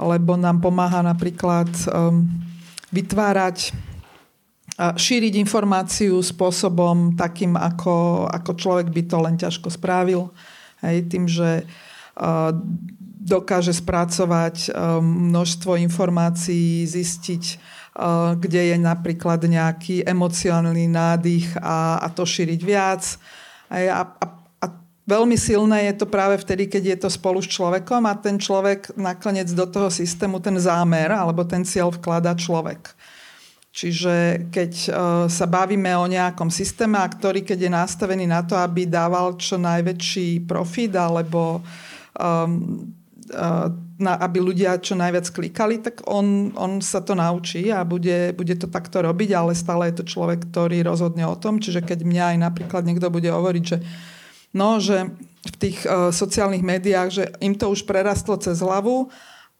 [0.00, 2.24] lebo nám pomáha napríklad um,
[2.88, 3.76] vytvárať
[4.80, 10.32] šíriť informáciu spôsobom takým, ako, ako človek by to len ťažko spravil.
[10.80, 11.68] Hej, tým, že
[13.22, 17.44] dokáže spracovať um, množstvo informácií, zistiť,
[18.40, 23.20] kde je napríklad nejaký emocionálny nádych a, a to šíriť viac.
[23.68, 24.02] A, a,
[24.64, 24.66] a
[25.04, 28.96] veľmi silné je to práve vtedy, keď je to spolu s človekom a ten človek
[28.96, 32.96] nakoniec do toho systému ten zámer alebo ten cieľ vklada človek.
[33.72, 34.92] Čiže keď uh,
[35.32, 39.56] sa bavíme o nejakom systéme, a ktorý keď je nastavený na to, aby dával čo
[39.56, 41.64] najväčší profit alebo
[42.20, 42.92] um,
[43.32, 48.34] uh, na, aby ľudia čo najviac klikali, tak on, on sa to naučí a bude,
[48.34, 51.62] bude to takto robiť, ale stále je to človek, ktorý rozhodne o tom.
[51.62, 53.78] Čiže keď mňa aj napríklad niekto bude hovoriť, že
[54.52, 55.08] no, že
[55.42, 59.10] v tých uh, sociálnych médiách, že im to už prerastlo cez hlavu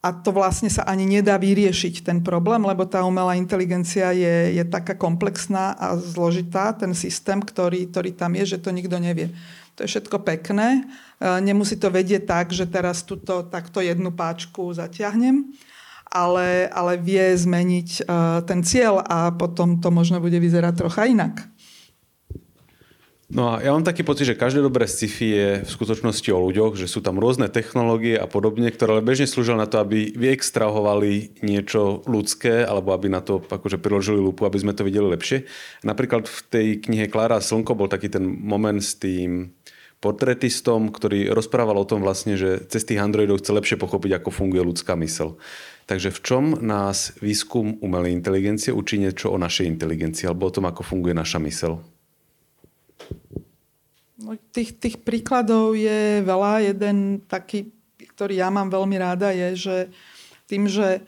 [0.02, 4.64] a to vlastne sa ani nedá vyriešiť ten problém, lebo tá umelá inteligencia je, je
[4.66, 9.30] taká komplexná a zložitá, ten systém, ktorý, ktorý tam je, že to nikto nevie.
[9.76, 10.84] To je všetko pekné.
[11.18, 15.48] E, nemusí to vedieť tak, že teraz túto, takto jednu páčku zatiahnem,
[16.12, 18.02] ale, ale vie zmeniť e,
[18.44, 21.48] ten cieľ a potom to možno bude vyzerať trocha inak.
[23.32, 26.76] No a ja mám taký pocit, že každé dobré sci-fi je v skutočnosti o ľuďoch,
[26.76, 32.04] že sú tam rôzne technológie a podobne, ktoré bežne slúžia na to, aby vyextrahovali niečo
[32.04, 35.48] ľudské, alebo aby na to akože priložili lupu, aby sme to videli lepšie.
[35.80, 39.56] Napríklad v tej knihe Klára Slnko bol taký ten moment s tým
[40.02, 44.66] portretistom, ktorý rozprával o tom vlastne, že cez tých androidov chce lepšie pochopiť, ako funguje
[44.66, 45.38] ľudská mysel.
[45.86, 50.66] Takže v čom nás výskum umelej inteligencie učí niečo o našej inteligencii alebo o tom,
[50.66, 51.78] ako funguje naša mysel?
[54.18, 56.74] No, tých, tých príkladov je veľa.
[56.74, 57.70] Jeden taký,
[58.14, 59.76] ktorý ja mám veľmi ráda, je, že
[60.50, 61.02] tým, že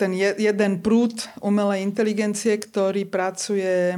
[0.00, 3.92] ten jeden prúd umelej inteligencie, ktorý pracuje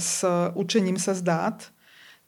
[0.00, 0.24] s
[0.56, 1.58] učením sa z dát,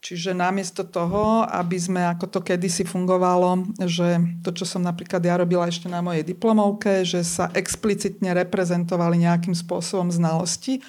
[0.05, 5.33] čiže namiesto toho, aby sme, ako to kedysi fungovalo, že to, čo som napríklad ja
[5.41, 10.85] robila ešte na mojej diplomovke, že sa explicitne reprezentovali nejakým spôsobom znalosti,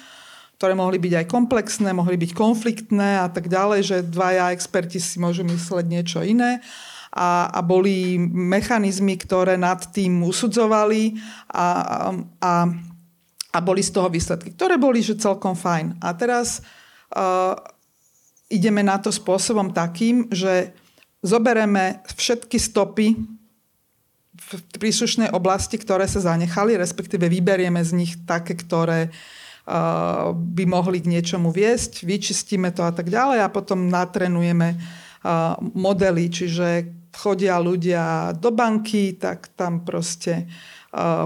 [0.61, 5.17] ktoré mohli byť aj komplexné, mohli byť konfliktné a tak ďalej, že dvaja experti si
[5.17, 6.61] môžu mysleť niečo iné.
[7.17, 11.17] A, a boli mechanizmy, ktoré nad tým usudzovali
[11.49, 11.65] a,
[12.37, 12.53] a,
[13.49, 15.97] a boli z toho výsledky, ktoré boli že celkom fajn.
[15.97, 16.61] A teraz
[17.17, 17.57] uh,
[18.47, 20.71] ideme na to spôsobom takým, že
[21.23, 23.19] zobereme všetky stopy
[24.37, 31.03] v príslušnej oblasti, ktoré sa zanechali, respektíve vyberieme z nich také, ktoré uh, by mohli
[31.03, 34.77] k niečomu viesť, vyčistíme to a tak ďalej a potom natrenujeme
[35.75, 36.67] modely, čiže
[37.11, 40.45] chodia ľudia do banky, tak tam proste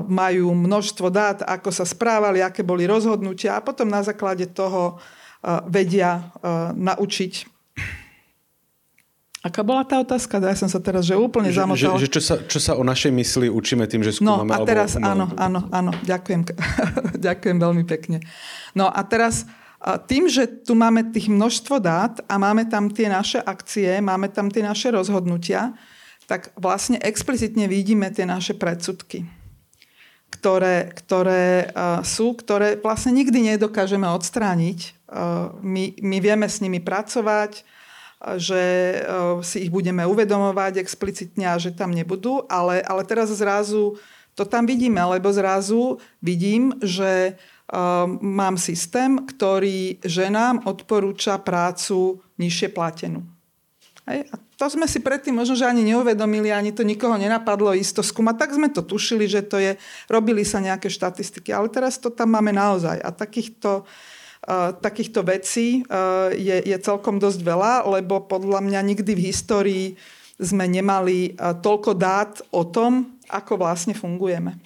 [0.08, 4.98] majú množstvo dát, ako sa správali, aké boli rozhodnutia a potom na základe toho
[5.66, 6.30] vedia
[6.78, 7.34] naučiť
[9.42, 10.38] Aká bola tá otázka?
[10.38, 11.98] Ja som sa teraz že úplne že, zamotala.
[11.98, 14.54] Že, že čo, sa, čo sa o našej mysli učíme tým, že skúmame?
[14.54, 15.10] No a teraz alebo...
[15.10, 15.92] áno, áno, áno.
[16.06, 16.42] Ďakujem,
[17.28, 18.22] ďakujem veľmi pekne.
[18.78, 19.50] No a teraz
[20.06, 24.54] tým, že tu máme tých množstvo dát a máme tam tie naše akcie, máme tam
[24.54, 25.74] tie naše rozhodnutia,
[26.30, 29.26] tak vlastne explicitne vidíme tie naše predsudky,
[30.42, 35.06] ktoré, ktoré uh, sú, ktoré vlastne nikdy nedokážeme odstrániť.
[35.06, 37.62] Uh, my, my vieme s nimi pracovať,
[38.38, 39.06] že eh,
[39.42, 43.98] si ich budeme uvedomovať explicitne a že tam nebudú, ale, ale teraz zrazu
[44.38, 47.36] to tam vidíme, lebo zrazu vidím, že
[48.22, 53.24] mám systém, ktorý ženám odporúča prácu nižšie platenú.
[54.12, 54.28] Hej?
[54.30, 58.36] A to sme si predtým možno, že ani neuvedomili, ani to nikoho nenapadlo isto skúmať.
[58.36, 59.80] Tak sme to tušili, že to je,
[60.12, 63.00] robili sa nejaké štatistiky, ale teraz to tam máme naozaj.
[63.00, 64.12] A takýchto uh,
[64.82, 65.86] takýchto vecí
[66.34, 69.86] je, je celkom dosť veľa, lebo podľa mňa nikdy v histórii
[70.42, 74.58] sme nemali toľko dát o tom, ako vlastne fungujeme.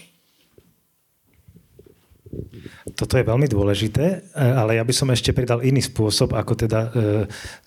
[2.96, 6.80] Toto je veľmi dôležité, e, ale ja by som ešte pridal iný spôsob, ako teda
[6.80, 6.90] e,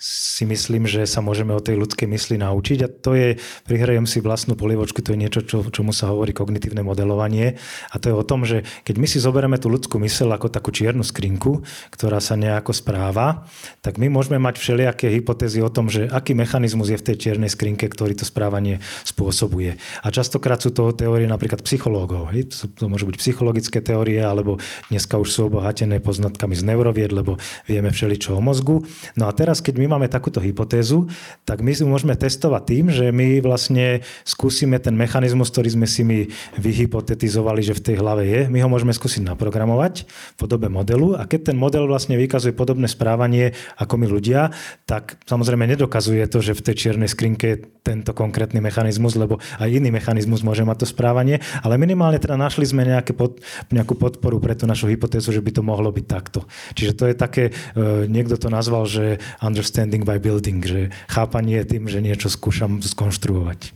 [0.01, 3.29] si myslím, že sa môžeme o tej ľudskej mysli naučiť a to je,
[3.65, 7.57] prihrajem si vlastnú polievočku, to je niečo, čo, čomu sa hovorí kognitívne modelovanie
[7.93, 10.71] a to je o tom, že keď my si zoberieme tú ľudskú mysel ako takú
[10.71, 13.49] čiernu skrinku, ktorá sa nejako správa,
[13.81, 17.51] tak my môžeme mať všelijaké hypotézy o tom, že aký mechanizmus je v tej čiernej
[17.51, 19.81] skrinke, ktorý to správanie spôsobuje.
[20.05, 22.31] A častokrát sú to teórie napríklad psychológov.
[22.79, 24.58] To môžu byť psychologické teórie, alebo
[24.93, 28.85] dneska už sú obohatené poznatkami z neurovied, lebo vieme všeličo o mozgu.
[29.17, 31.09] No a teraz, keď my máme takúto hypotézu,
[31.49, 36.03] tak my si môžeme testovať tým, že my vlastne skúsime ten mechanizmus, ktorý sme si
[36.05, 41.17] my vyhypotetizovali, že v tej hlave je, my ho môžeme skúsiť naprogramovať v podobe modelu.
[41.17, 44.53] A keď ten model vlastne vykazuje podobné správanie ako my ľudia,
[44.85, 49.69] tak samozrejme nedokazuje to, že v tej čiernej skrinke je tento konkrétny mechanizmus, lebo aj
[49.73, 52.85] iný mechanizmus môže mať to správanie, ale minimálne teda našli sme
[53.17, 53.41] pod,
[53.73, 56.47] nejakú podporu tú našu hypotézu že by to mohlo byť takto.
[56.73, 57.45] Čiže to je také,
[57.77, 63.75] e, niekto to nazval, že understanding by building, že chápanie tým, že niečo skúšam skonštruovať.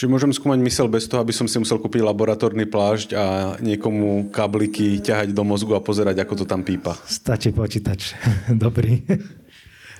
[0.00, 3.24] Čiže môžem skúmať mysel bez toho, aby som si musel kúpiť laboratórny plášť a
[3.60, 6.96] niekomu kabliky ťahať do mozgu a pozerať, ako to tam pípa.
[7.04, 8.16] Stačí počítač.
[8.48, 9.04] Dobrý.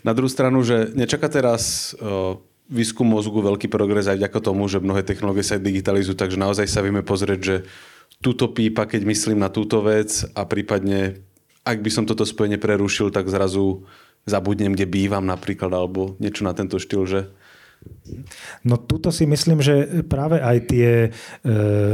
[0.00, 1.92] Na druhú stranu, že nečaká teraz
[2.70, 6.80] výskum mozgu veľký progres aj vďaka tomu, že mnohé technológie sa digitalizujú, takže naozaj sa
[6.80, 7.56] vieme pozrieť, že
[8.20, 11.24] túto pípa, keď myslím na túto vec a prípadne,
[11.64, 13.88] ak by som toto spojenie prerušil, tak zrazu
[14.28, 17.20] zabudnem, kde bývam napríklad, alebo niečo na tento štýl, že?
[18.60, 21.10] No tuto si myslím, že práve aj tie e,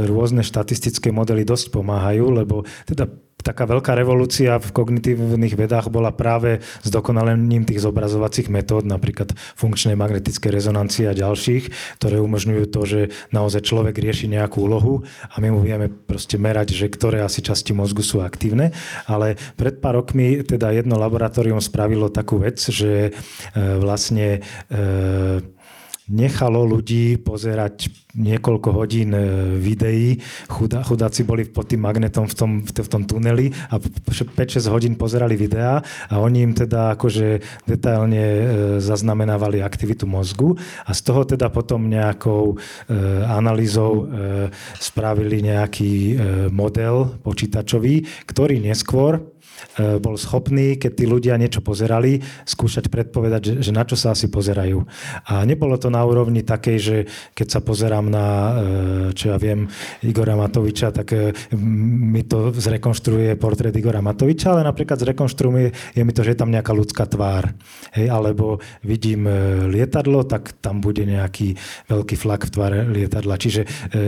[0.03, 3.07] rôzne štatistické modely dosť pomáhajú, lebo teda
[3.45, 9.93] taká veľká revolúcia v kognitívnych vedách bola práve s dokonalením tých zobrazovacích metód, napríklad funkčnej
[9.93, 15.53] magnetické rezonancie a ďalších, ktoré umožňujú to, že naozaj človek rieši nejakú úlohu a my
[15.53, 18.73] mu vieme proste merať, že ktoré asi časti mozgu sú aktívne.
[19.05, 23.11] Ale pred pár rokmi teda jedno laboratórium spravilo takú vec, že e,
[23.79, 25.41] vlastne e,
[26.07, 29.21] nechalo ľudí pozerať niekoľko hodín e,
[29.59, 30.17] videí.
[30.49, 35.37] Chudá, chudáci boli pod tým magnetom v tom, v tom tuneli a 5-6 hodín pozerali
[35.37, 38.45] videá a oni im teda akože detailne e,
[38.81, 42.95] zaznamenávali aktivitu mozgu a z toho teda potom nejakou e,
[43.27, 44.09] analýzou
[44.79, 45.93] spravili nejaký
[46.53, 49.19] model počítačový, ktorý neskôr
[50.01, 54.29] bol schopný, keď tí ľudia niečo pozerali, skúšať predpovedať, že, že na čo sa asi
[54.29, 54.83] pozerajú.
[55.29, 56.97] A nebolo to na úrovni takej, že
[57.33, 58.53] keď sa pozerám na, e,
[59.13, 59.69] čo ja viem,
[60.05, 66.13] Igora Matoviča, tak e, mi to zrekonštruuje portrét Igora Matoviča, ale napríklad zrekonštruuje je mi
[66.13, 67.53] to, že je tam nejaká ľudská tvár.
[67.93, 69.25] Hej, alebo vidím
[69.69, 71.57] lietadlo, tak tam bude nejaký
[71.89, 73.35] veľký flak v tvare lietadla.
[73.37, 73.61] Čiže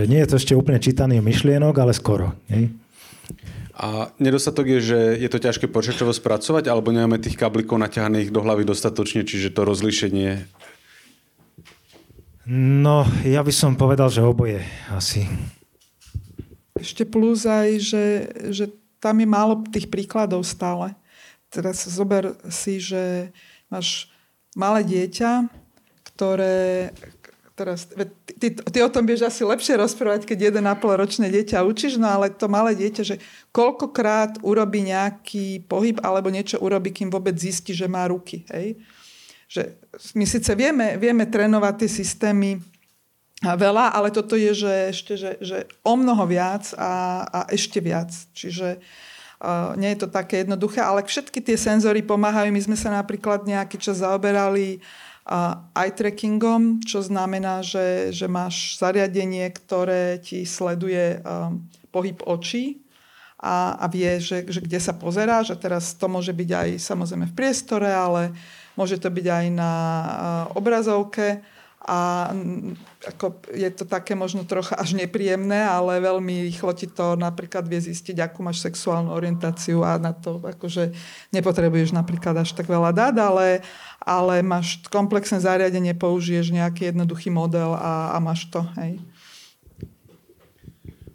[0.10, 2.36] nie je to ešte úplne čítaný myšlienok, ale skoro.
[2.52, 2.72] Hej.
[3.80, 8.44] A nedostatok je, že je to ťažké počítačovo spracovať, alebo nemáme tých kablikov naťahaných do
[8.44, 10.44] hlavy dostatočne, čiže to rozlíšenie...
[12.50, 15.30] No, ja by som povedal, že oboje asi.
[16.76, 18.06] Ešte plus aj, že,
[18.50, 18.66] že
[19.00, 20.98] tam je málo tých príkladov stále.
[21.54, 23.32] Teraz zober si, že
[23.70, 24.10] máš
[24.58, 25.46] malé dieťa,
[26.10, 26.90] ktoré,
[27.60, 27.84] teraz,
[28.40, 30.64] ty, ty o tom vieš asi lepšie rozprávať, keď 1,5
[30.96, 33.16] ročné dieťa učíš, no ale to malé dieťa, že
[33.52, 38.48] koľkokrát urobí nejaký pohyb alebo niečo urobí, kým vôbec zistí, že má ruky.
[38.48, 38.80] Hej?
[39.52, 39.62] Že
[40.16, 42.64] my síce vieme, vieme trénovať tie systémy
[43.44, 47.84] a veľa, ale toto je, že ešte že, že o mnoho viac a, a ešte
[47.84, 48.12] viac.
[48.32, 52.56] Čiže uh, nie je to také jednoduché, ale všetky tie senzory pomáhajú.
[52.56, 55.09] My sme sa napríklad nejaký čas zaoberali uh,
[55.78, 61.62] eye trackingom, čo znamená, že, že máš zariadenie, ktoré ti sleduje um,
[61.94, 62.82] pohyb očí
[63.38, 67.30] a, a vie, že, že kde sa pozerá, že teraz to môže byť aj samozrejme
[67.30, 68.34] v priestore, ale
[68.74, 70.10] môže to byť aj na uh,
[70.58, 71.46] obrazovke
[71.80, 72.30] a
[73.08, 77.80] ako je to také možno trocha až nepríjemné, ale veľmi rýchlo ti to napríklad vie
[77.80, 80.92] zistiť, akú máš sexuálnu orientáciu a na to akože
[81.32, 83.64] nepotrebuješ napríklad až tak veľa dát, ale,
[84.04, 88.60] ale máš komplexné zariadenie, použiješ nejaký jednoduchý model a, a máš to.
[88.76, 89.00] Hej.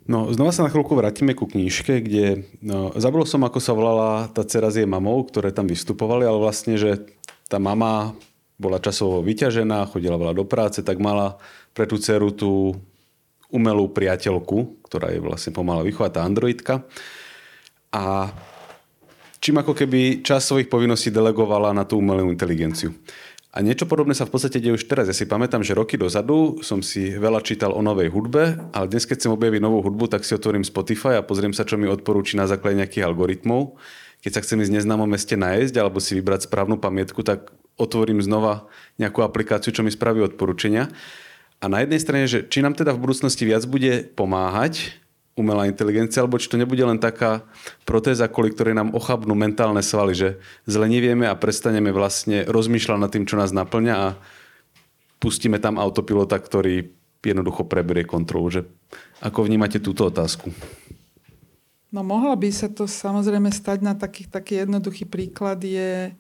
[0.05, 4.29] No, znova sa na chvíľku vrátime ku knížke, kde no, zabudol som, ako sa volala
[4.33, 7.05] tá dcera s jej mamou, ktoré tam vystupovali, ale vlastne, že
[7.49, 8.13] tá mama
[8.55, 11.39] bola časovo vyťažená, chodila veľa do práce, tak mala
[11.75, 12.79] pre tú dceru tú
[13.51, 16.87] umelú priateľku, ktorá je vlastne pomalá vychová, tá androidka.
[17.95, 18.31] A
[19.39, 22.95] čím ako keby čas svojich povinností delegovala na tú umelú inteligenciu.
[23.55, 25.07] A niečo podobné sa v podstate deje už teraz.
[25.07, 29.07] Ja si pamätám, že roky dozadu som si veľa čítal o novej hudbe, ale dnes,
[29.07, 32.35] keď chcem objaviť novú hudbu, tak si otvorím Spotify a pozriem sa, čo mi odporúči
[32.35, 33.79] na základe nejakých algoritmov.
[34.25, 38.65] Keď sa chcem ísť neznámom meste najesť alebo si vybrať správnu pamätku, tak otvorím znova
[38.97, 40.89] nejakú aplikáciu, čo mi spraví odporúčania.
[41.61, 44.97] A na jednej strane, že či nám teda v budúcnosti viac bude pomáhať
[45.35, 47.43] umelá inteligencia, alebo či to nebude len taká
[47.83, 50.29] protéza, kvôli ktorej nám ochabnú mentálne svaly, že
[50.65, 54.09] zlenivieme a prestaneme vlastne rozmýšľať nad tým, čo nás naplňa a
[55.19, 58.47] pustíme tam autopilota, ktorý jednoducho preberie kontrolu.
[58.49, 58.61] Že
[59.21, 60.55] ako vnímate túto otázku?
[61.95, 66.11] No mohlo by sa to samozrejme stať na taký, taký jednoduchý príklad je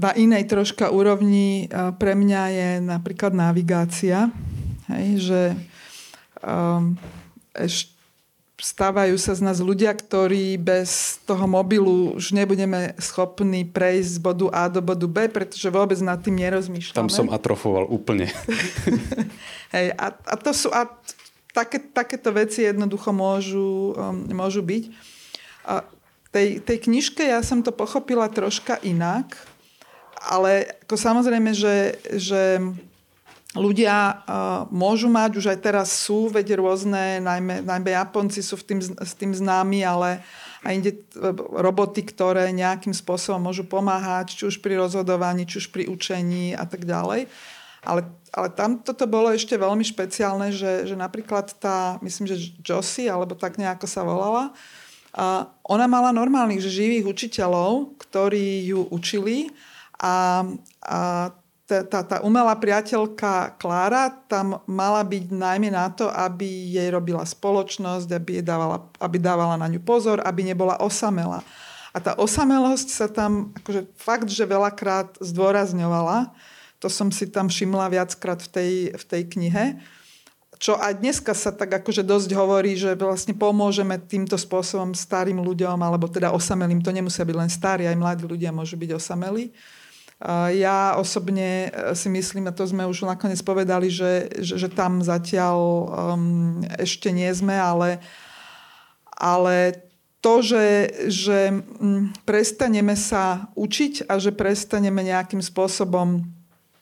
[0.00, 1.68] na inej troška úrovni
[2.00, 4.32] pre mňa je napríklad navigácia.
[4.88, 5.40] Hej, že
[6.40, 6.96] um,
[7.60, 7.92] eš,
[8.56, 14.46] stávajú sa z nás ľudia, ktorí bez toho mobilu už nebudeme schopní prejsť z bodu
[14.48, 16.96] A do bodu B, pretože vôbec nad tým nerozmýšľame.
[16.96, 18.32] Tam som atrofoval úplne.
[19.76, 20.72] Hej, a, a to sú...
[20.72, 20.88] A
[21.56, 24.84] také, takéto veci jednoducho môžu, um, môžu byť.
[25.64, 25.80] A
[26.28, 29.32] tej, tej knižke ja som to pochopila troška inak
[30.26, 32.58] ale ako samozrejme, že, že
[33.54, 34.16] ľudia uh,
[34.68, 39.12] môžu mať, už aj teraz sú, veď rôzne, najmä, najmä Japonci sú v tým, s
[39.16, 40.20] tým známi, ale
[40.66, 40.92] aj inde
[41.54, 46.66] roboty, ktoré nejakým spôsobom môžu pomáhať, či už pri rozhodovaní, či už pri učení a
[46.66, 47.30] tak ďalej.
[47.86, 48.02] Ale,
[48.34, 53.38] ale tam toto bolo ešte veľmi špeciálne, že, že napríklad tá, myslím, že Josie, alebo
[53.38, 54.50] tak nejako sa volala,
[55.16, 59.48] a ona mala normálnych, živých učiteľov, ktorí ju učili
[59.96, 60.44] a,
[60.84, 61.32] a
[61.66, 67.26] tá, tá, tá umelá priateľka Klára tam mala byť najmä na to, aby jej robila
[67.26, 71.42] spoločnosť, aby, jej dávala, aby dávala na ňu pozor, aby nebola osamela.
[71.90, 76.28] A tá osamelosť sa tam akože fakt, že veľakrát zdôrazňovala.
[76.80, 79.64] To som si tam všimla viackrát v tej, v tej knihe.
[80.56, 85.76] Čo aj dneska sa tak akože dosť hovorí, že vlastne pomôžeme týmto spôsobom starým ľuďom,
[85.76, 86.80] alebo teda osamelým.
[86.80, 89.52] To nemusia byť len starí, aj mladí ľudia môžu byť osamelí.
[90.56, 95.04] Ja osobne e, si myslím, a to sme už nakoniec povedali, že, že, že tam
[95.04, 98.00] zatiaľ um, ešte nie sme, ale,
[99.12, 99.84] ale
[100.24, 106.24] to, že, že um, prestaneme sa učiť a že prestaneme nejakým spôsobom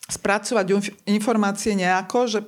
[0.05, 0.67] spracovať
[1.09, 2.39] informácie nejako, že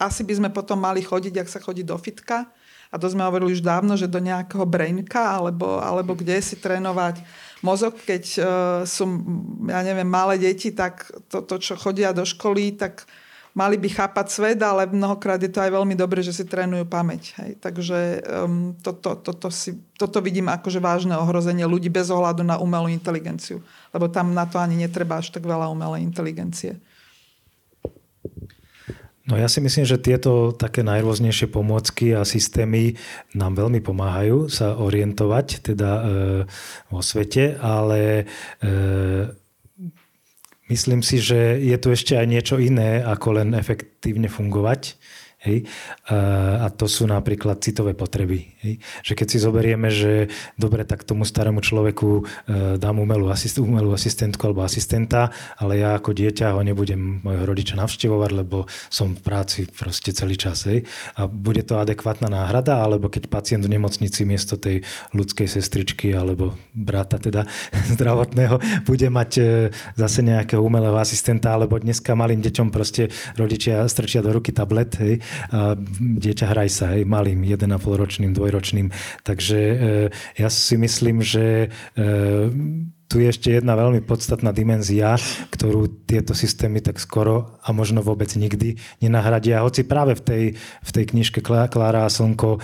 [0.00, 2.48] asi by sme potom mali chodiť, ak sa chodí do fitka,
[2.90, 7.22] a to sme hovorili už dávno, že do nejakého brainka alebo, alebo kde si trénovať
[7.62, 8.44] mozog, keď uh,
[8.82, 9.06] sú,
[9.70, 13.06] ja neviem, malé deti, tak to, to, čo chodia do školy, tak
[13.54, 17.38] mali by chápať svet, ale mnohokrát je to aj veľmi dobré, že si trénujú pamäť.
[17.38, 17.62] Hej.
[17.62, 22.58] Takže um, toto, toto, si, toto vidím ako že vážne ohrozenie ľudí bez ohľadu na
[22.58, 23.62] umelú inteligenciu.
[23.94, 26.78] Lebo tam na to ani netreba až tak veľa umelej inteligencie.
[29.30, 32.98] No ja si myslím, že tieto také najrôznejšie pomôcky a systémy
[33.30, 36.02] nám veľmi pomáhajú sa orientovať teda e,
[36.90, 38.26] vo svete, ale
[38.58, 38.74] e,
[40.66, 44.98] myslím si, že je tu ešte aj niečo iné, ako len efektívne fungovať
[45.40, 45.64] Hej?
[46.60, 48.52] A to sú napríklad citové potreby.
[48.60, 48.76] Hej?
[49.00, 50.28] Že keď si zoberieme, že
[50.60, 52.22] dobre, tak tomu starému človeku e,
[52.76, 57.80] dám umelú, asist, umelú asistentku alebo asistenta, ale ja ako dieťa ho nebudem mojho rodiča
[57.80, 60.68] navštevovať, lebo som v práci proste celý čas.
[60.68, 60.84] Hej?
[61.16, 64.84] A bude to adekvátna náhrada, alebo keď pacient v nemocnici miesto tej
[65.16, 67.48] ľudskej sestričky alebo brata teda
[67.96, 69.42] zdravotného bude mať e,
[69.96, 73.08] zase nejakého umelého asistenta, alebo dneska malým deťom proste
[73.40, 75.24] rodičia strčia do ruky tablet, hej,
[76.00, 78.88] dieťa hraj sa, hej, malým, 1,5 ročným, dvojročným.
[79.22, 79.76] Takže e,
[80.38, 82.06] ja si myslím, že e,
[83.10, 85.18] tu je ešte jedna veľmi podstatná dimenzia,
[85.50, 89.66] ktorú tieto systémy tak skoro a možno vôbec nikdy nenahradia.
[89.66, 90.44] Hoci práve v tej,
[90.86, 92.58] v tej knižke Klára a Slnko e,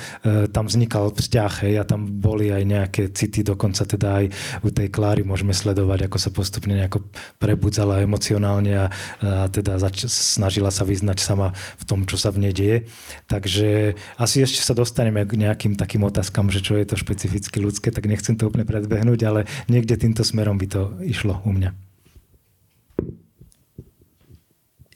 [0.47, 4.27] tam vznikal vzťah hej, a tam boli aj nejaké city, dokonca teda aj
[4.63, 7.03] u tej Kláry môžeme sledovať, ako sa postupne nejako
[7.43, 8.87] prebudzala emocionálne a,
[9.19, 12.87] a teda zač- snažila sa vyznať sama v tom, čo sa v nej deje.
[13.27, 17.91] Takže asi ešte sa dostaneme k nejakým takým otázkam, že čo je to špecificky ľudské,
[17.91, 21.71] tak nechcem to úplne predbehnúť, ale niekde týmto smerom by to išlo u mňa.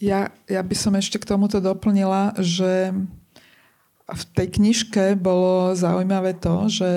[0.00, 2.96] Ja, ja by som ešte k tomuto doplnila, že
[4.10, 6.90] v tej knižke bolo zaujímavé to, že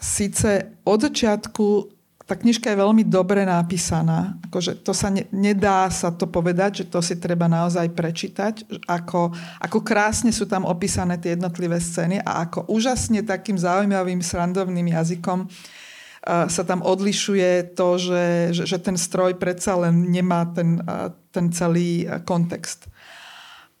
[0.00, 4.40] síce od začiatku tá knižka je veľmi dobre napísaná.
[4.48, 8.64] Akože to sa ne, nedá sa to povedať, že to si treba naozaj prečítať.
[8.88, 14.96] Ako, ako krásne sú tam opísané tie jednotlivé scény a ako úžasne takým zaujímavým, srandovným
[14.96, 15.52] jazykom
[16.24, 18.24] sa tam odlišuje to, že,
[18.56, 20.80] že, že ten stroj predsa len nemá ten,
[21.28, 22.88] ten celý kontext.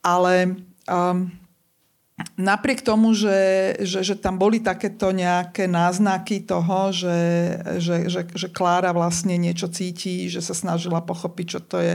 [0.04, 1.32] Ale um,
[2.36, 7.18] napriek tomu, že, že, že tam boli takéto nejaké náznaky toho, že,
[7.80, 11.94] že, že, že Klára vlastne niečo cíti, že sa snažila pochopiť, čo to je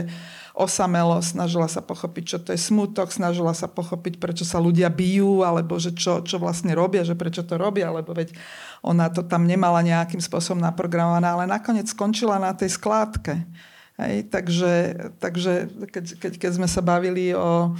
[0.60, 5.40] osamelo, snažila sa pochopiť, čo to je smutok, snažila sa pochopiť, prečo sa ľudia bijú,
[5.40, 8.36] alebo že čo, čo vlastne robia, že prečo to robia, lebo veď
[8.84, 13.40] ona to tam nemala nejakým spôsobom naprogramované, ale nakoniec skončila na tej skládke.
[14.00, 14.72] Hej, takže
[15.20, 15.52] takže
[15.92, 17.72] keď, keď, keď sme sa bavili o,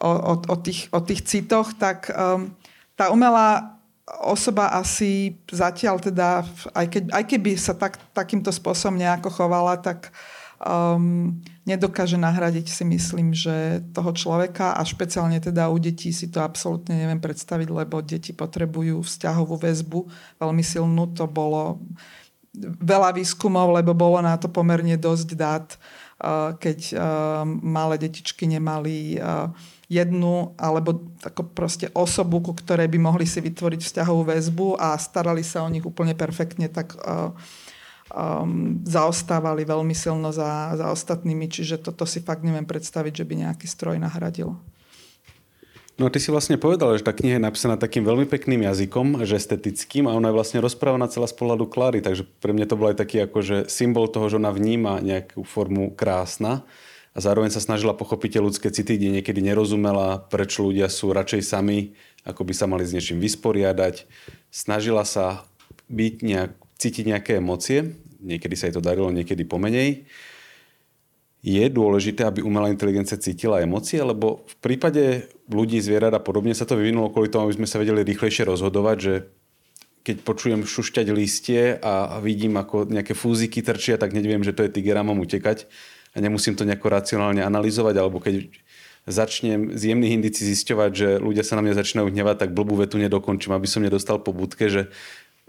[0.00, 2.52] o, o, o, tých, o tých citoch, tak um,
[2.96, 3.76] tá umelá
[4.24, 10.14] osoba asi zatiaľ teda, aj, keď, aj keby sa tak, takýmto spôsobom nejako chovala, tak
[10.62, 11.36] um,
[11.68, 16.96] nedokáže nahradiť si myslím, že toho človeka a špeciálne teda u detí si to absolútne
[16.96, 20.00] neviem predstaviť, lebo deti potrebujú vzťahovú väzbu
[20.40, 21.12] veľmi silnú.
[21.16, 21.82] To bolo
[22.80, 27.00] veľa výskumov, lebo bolo na to pomerne dosť dát, uh, keď uh,
[27.46, 29.52] malé detičky nemali uh,
[29.86, 35.46] jednu alebo tako proste osobu, ku ktorej by mohli si vytvoriť vzťahovú väzbu a starali
[35.46, 36.98] sa o nich úplne perfektne, tak
[38.12, 43.34] um, zaostávali veľmi silno za, za ostatnými, čiže toto si fakt neviem predstaviť, že by
[43.46, 44.54] nejaký stroj nahradil.
[45.96, 49.24] No a ty si vlastne povedal, že tá kniha je napísaná takým veľmi pekným jazykom,
[49.24, 52.76] že estetickým a ona je vlastne rozprávaná celá z pohľadu Klary, takže pre mňa to
[52.76, 56.68] bol aj taký akože symbol toho, že ona vníma nejakú formu krásna
[57.16, 61.96] a zároveň sa snažila pochopiť ľudské city, kde niekedy nerozumela, prečo ľudia sú radšej sami,
[62.28, 64.04] ako by sa mali s niečím vysporiadať.
[64.52, 65.48] Snažila sa
[65.88, 70.08] byť nejak, cítiť nejaké emócie, niekedy sa jej to darilo, niekedy pomenej.
[71.46, 76.66] Je dôležité, aby umelá inteligencia cítila emócie, lebo v prípade ľudí, zvierat a podobne sa
[76.66, 79.14] to vyvinulo kvôli tomu, aby sme sa vedeli rýchlejšie rozhodovať, že
[80.06, 84.62] keď počujem šušťať listie a vidím, ako nejaké fúziky trčia, tak hneď viem, že to
[84.62, 85.66] je tiger mám utekať.
[86.14, 88.48] A nemusím to nejako racionálne analyzovať, alebo keď
[89.06, 92.98] začnem z jemných indicí zisťovať, že ľudia sa na mňa začínajú hnevať, tak blbú vetu
[92.98, 94.90] nedokončím, aby som nedostal po budke, že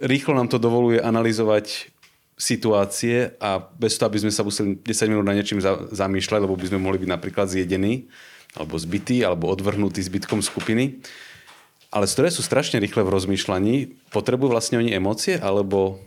[0.01, 1.93] rýchlo nám to dovoluje analyzovať
[2.37, 5.57] situácie a bez toho, aby sme sa museli 10 minút na niečím
[5.89, 8.05] zamýšľať, lebo by sme mohli byť napríklad zjedení,
[8.53, 11.01] alebo zbytí, alebo odvrhnutí zbytkom skupiny.
[11.89, 13.75] Ale stroje sú strašne rýchle v rozmýšľaní.
[14.13, 15.97] Potrebujú vlastne oni emócie, alebo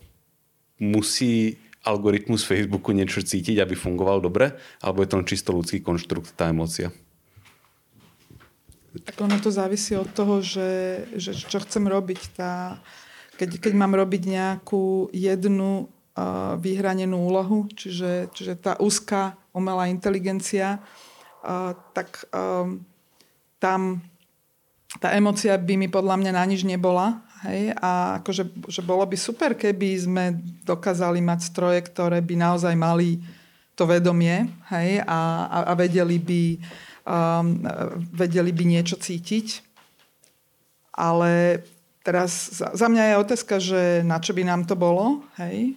[0.78, 6.52] musí algoritmus Facebooku niečo cítiť, aby fungoval dobre, alebo je to čisto ľudský konštrukt, tá
[6.52, 6.94] emócia?
[8.90, 12.20] Tak ono to závisí od toho, že, že čo chcem robiť.
[12.34, 12.82] Tá,
[13.40, 15.88] keď, keď mám robiť nejakú jednu
[16.60, 20.84] vyhranenú úlohu, čiže, čiže tá úzká umelá inteligencia,
[21.96, 22.28] tak
[23.56, 24.04] tam
[24.98, 27.22] tá emocia by mi podľa mňa na nič nebola.
[27.46, 27.78] Hej?
[27.78, 30.24] A akože, že bolo by super, keby sme
[30.66, 33.22] dokázali mať stroje, ktoré by naozaj mali
[33.78, 34.98] to vedomie hej?
[35.06, 36.42] A, a, a vedeli, by,
[37.06, 37.62] um,
[38.10, 39.62] vedeli by niečo cítiť.
[40.98, 41.62] Ale
[42.00, 45.24] teraz za, mňa je otázka, že na čo by nám to bolo.
[45.36, 45.76] Hej?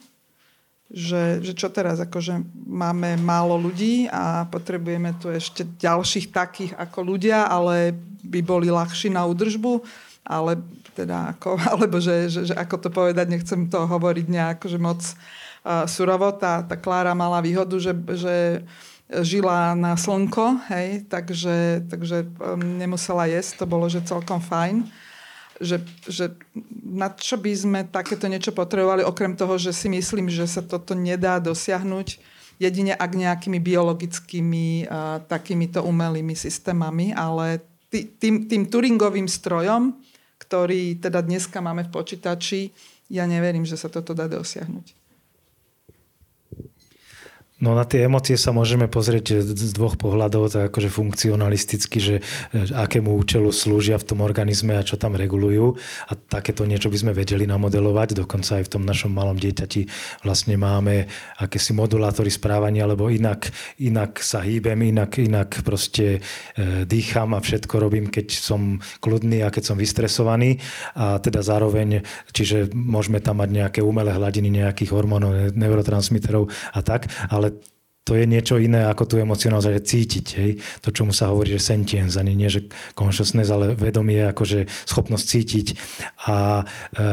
[0.93, 7.01] že, že čo teraz, akože máme málo ľudí a potrebujeme tu ešte ďalších takých ako
[7.01, 9.81] ľudia, ale by boli ľahší na údržbu,
[10.21, 10.61] ale
[10.93, 15.01] teda ako, alebo že, že, že ako to povedať, nechcem to hovoriť nejak že moc
[15.01, 16.29] uh, surovo.
[16.37, 18.61] Tá, tá Klára mala výhodu, že, že
[19.25, 24.85] žila na slnko, hej, takže, takže um, nemusela jesť, to bolo že celkom fajn
[25.61, 26.33] že, že
[26.81, 30.97] na čo by sme takéto niečo potrebovali, okrem toho, že si myslím, že sa toto
[30.97, 32.17] nedá dosiahnuť
[32.61, 39.93] jedine ak nejakými biologickými a, takýmito umelými systémami, ale tý, tým, tým Turingovým strojom,
[40.41, 42.73] ktorý teda dneska máme v počítači,
[43.13, 45.02] ja neverím, že sa toto dá dosiahnuť.
[47.63, 52.15] No na tie emócie sa môžeme pozrieť z dvoch pohľadov, tak akože funkcionalisticky, že
[52.51, 55.79] akému účelu slúžia v tom organizme a čo tam regulujú.
[56.11, 59.87] A takéto niečo by sme vedeli namodelovať, dokonca aj v tom našom malom dieťati
[60.27, 61.07] vlastne máme
[61.39, 63.47] akési modulátory správania, lebo inak,
[63.79, 69.47] inak sa hýbem, inak, inak proste e, dýcham a všetko robím, keď som kľudný a
[69.47, 70.59] keď som vystresovaný.
[70.99, 72.03] A teda zároveň,
[72.35, 77.52] čiže môžeme tam mať nejaké umelé hladiny nejakých hormónov, neurotransmiterov a tak, ale
[78.03, 80.25] to je niečo iné ako tú emocionálnosť, že cítiť.
[80.35, 80.51] Hej?
[80.83, 82.67] To, čomu sa hovorí, že sentience, ani nie, že
[82.99, 85.67] consciousness, ale vedomie, akože schopnosť cítiť.
[86.27, 87.03] A e,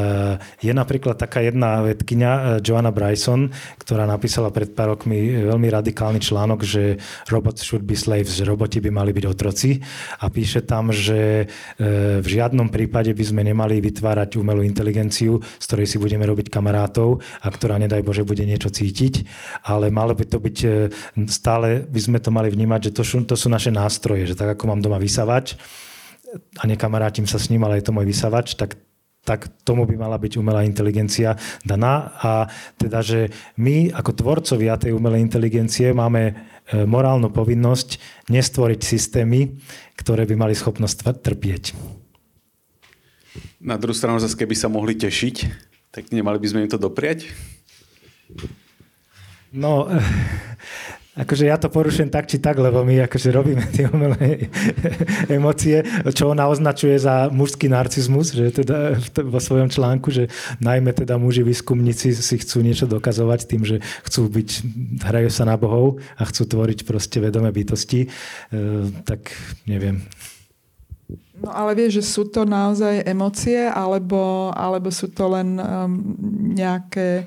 [0.67, 6.19] je napríklad taká jedna vedkynia, e, Joanna Bryson, ktorá napísala pred pár rokmi veľmi radikálny
[6.19, 6.99] článok, že
[7.31, 9.79] robots should be slaves, že roboti by mali byť otroci.
[10.19, 11.47] A píše tam, že
[11.79, 16.51] e, v žiadnom prípade by sme nemali vytvárať umelú inteligenciu, z ktorej si budeme robiť
[16.51, 19.23] kamarátov a ktorá, nedaj Bože, bude niečo cítiť,
[19.71, 20.80] ale malo by to byť
[21.29, 24.57] stále by sme to mali vnímať, že to sú, to sú naše nástroje, že tak
[24.57, 25.59] ako mám doma vysavač
[26.57, 28.79] a nekamarátim sa s ním, ale je to môj vysavač, tak
[29.21, 32.17] tak tomu by mala byť umelá inteligencia daná.
[32.25, 32.49] A
[32.81, 33.29] teda, že
[33.61, 36.35] my ako tvorcovia tej umelej inteligencie máme e,
[36.89, 38.01] morálnu povinnosť
[38.33, 39.61] nestvoriť systémy,
[40.01, 41.77] ktoré by mali schopnosť trpieť.
[43.61, 45.37] Na druhú stranu zase, keby sa mohli tešiť,
[45.93, 47.29] tak nemali by sme im to dopriať?
[49.51, 49.91] No,
[51.23, 54.47] akože ja to porušujem tak či tak, lebo my akože robíme tie umelé
[55.37, 55.83] emócie,
[56.15, 58.95] čo ona označuje za mužský narcizmus, že teda
[59.27, 60.31] vo svojom článku, že
[60.63, 63.77] najmä teda muži výskumníci si chcú niečo dokazovať tým, že
[64.07, 64.49] chcú byť,
[65.03, 68.09] hrajú sa na bohov a chcú tvoriť proste vedomé bytosti, e,
[69.03, 69.35] tak
[69.67, 70.07] neviem.
[71.41, 75.91] No ale vieš, že sú to naozaj emócie, alebo, alebo sú to len um,
[76.53, 77.25] nejaké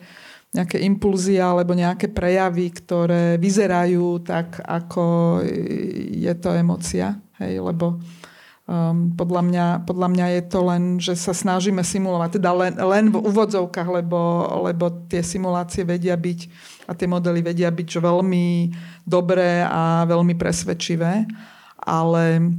[0.53, 5.41] nejaké impulzy alebo nejaké prejavy, ktoré vyzerajú tak, ako
[6.13, 7.17] je to emocia.
[7.41, 7.97] Hej, lebo
[8.63, 13.11] Um, podľa, mňa, podľa mňa je to len, že sa snažíme simulovať, teda len, len
[13.11, 14.19] v úvodzovkách, lebo,
[14.71, 16.39] lebo tie simulácie vedia byť
[16.87, 18.71] a tie modely vedia byť veľmi
[19.03, 21.27] dobré a veľmi presvedčivé,
[21.75, 22.55] ale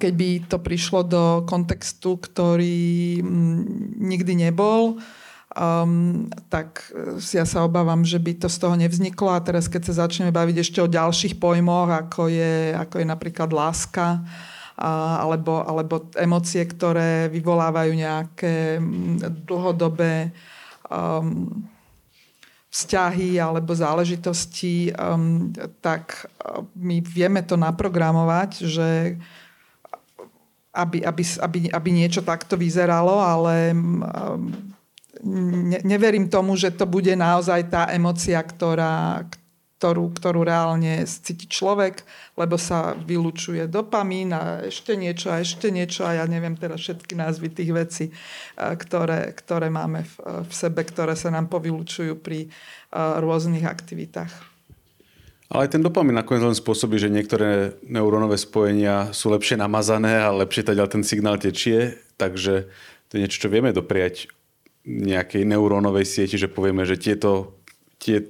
[0.00, 3.60] keby to prišlo do kontextu, ktorý mm,
[4.00, 4.96] nikdy nebol,
[5.58, 6.86] um, tak
[7.34, 9.34] ja sa obávam, že by to z toho nevzniklo.
[9.34, 13.50] A teraz keď sa začneme baviť ešte o ďalších pojmoch, ako je, ako je napríklad
[13.50, 14.22] láska,
[14.78, 18.78] alebo, alebo emócie, ktoré vyvolávajú nejaké
[19.42, 20.30] dlhodobé
[20.86, 21.66] um,
[22.70, 25.50] vzťahy alebo záležitosti, um,
[25.82, 29.18] tak uh, my vieme to naprogramovať, že
[30.70, 34.54] aby, aby, aby, aby niečo takto vyzeralo, ale um,
[35.24, 39.26] ne, neverím tomu, že to bude naozaj tá emocia, ktorá,
[39.78, 42.02] ktorú, ktorú reálne cíti človek,
[42.34, 47.14] lebo sa vylučuje dopamín a ešte niečo a ešte niečo a ja neviem teraz všetky
[47.14, 48.12] názvy tých vecí, e,
[48.58, 50.14] ktoré, ktoré máme v,
[50.46, 54.58] v sebe, ktoré sa nám povylučujú pri uh, rôznych aktivitách.
[55.48, 60.28] Ale aj ten dopamín nakoniec len spôsobí, že niektoré neurónové spojenia sú lepšie namazané a
[60.28, 62.68] lepšie teda ten signál tečie, takže
[63.08, 64.28] to je niečo, čo vieme dopriať
[64.88, 67.60] nejakej neurónovej sieti, že povieme, že tieto,
[68.00, 68.24] tie,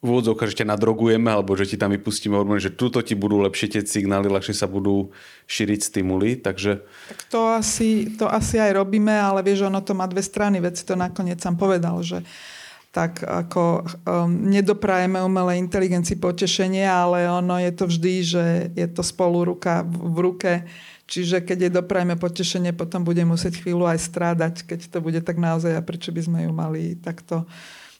[0.00, 3.44] v úvodzovkách, že ťa nadrogujeme, alebo že ti tam vypustíme hormóny, že túto ti budú
[3.44, 5.12] lepšie tie signály, ľahšie sa budú
[5.44, 6.80] šíriť stimuly, takže...
[7.08, 10.88] Tak to asi, to asi aj robíme, ale vieš, ono to má dve strany, veci
[10.88, 12.24] to nakoniec sám povedal, že
[12.90, 19.06] tak ako um, nedoprajeme umelej inteligencii potešenie, ale ono je to vždy, že je to
[19.06, 20.52] spolu ruka v ruke.
[21.10, 25.42] Čiže keď je doprajeme potešenie, potom bude musieť chvíľu aj strádať, keď to bude tak
[25.42, 27.50] naozaj a prečo by sme ju mali takto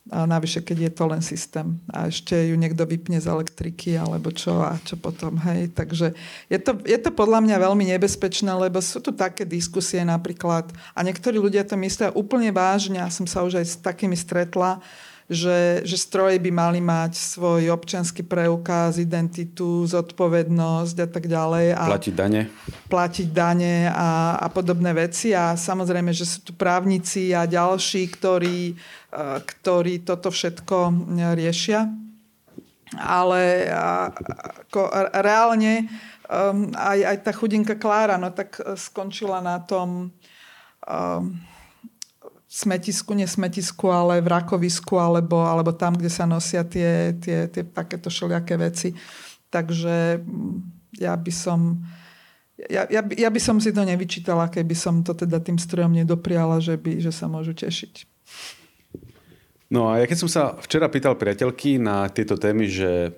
[0.08, 4.32] a navyše, keď je to len systém a ešte ju niekto vypne z elektriky alebo
[4.32, 5.68] čo a čo potom, hej.
[5.76, 6.16] Takže
[6.48, 10.98] je to, je to podľa mňa veľmi nebezpečné, lebo sú tu také diskusie napríklad a
[11.04, 14.80] niektorí ľudia to myslia úplne vážne, ja som sa už aj s takými stretla,
[15.30, 21.66] že, že stroje by mali mať svoj občianský preukaz, identitu, zodpovednosť a tak ďalej.
[21.78, 22.40] A platiť dane.
[22.90, 25.30] Platiť dane a, a podobné veci.
[25.30, 30.76] A samozrejme, že sú tu právnici a ďalší, ktorí, e, ktorí toto všetko
[31.38, 31.86] riešia.
[32.98, 35.86] Ale ako reálne
[36.26, 40.10] um, aj, aj tá chudinka Klára, no tak skončila na tom
[40.90, 41.38] um,
[42.50, 48.10] smetisku, nesmetisku, ale v rakovisku, alebo, alebo tam, kde sa nosia tie, tie, tie takéto
[48.10, 48.90] všelijaké veci.
[49.54, 50.56] Takže mm,
[50.98, 51.78] ja by som...
[52.68, 56.60] Ja, ja, ja by som si to nevyčítala, keby som to teda tým strojom nedopriala,
[56.60, 58.04] že, by, že sa môžu tešiť.
[59.70, 63.14] No a ja keď som sa včera pýtal priateľky na tieto témy, že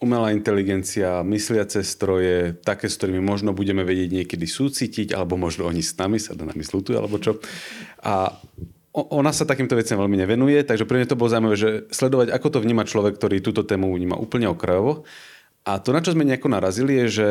[0.00, 5.84] umelá inteligencia, mysliace stroje, také, s ktorými možno budeme vedieť niekedy súcitiť, alebo možno oni
[5.84, 7.36] s nami sa do nami slutujú, alebo čo.
[8.00, 8.32] A
[8.96, 12.48] ona sa takýmto veciam veľmi nevenuje, takže pre mňa to bolo zaujímavé, že sledovať, ako
[12.48, 15.06] to vníma človek, ktorý túto tému vníma úplne okrajovo.
[15.68, 17.28] A to, na čo sme nejako narazili, je, že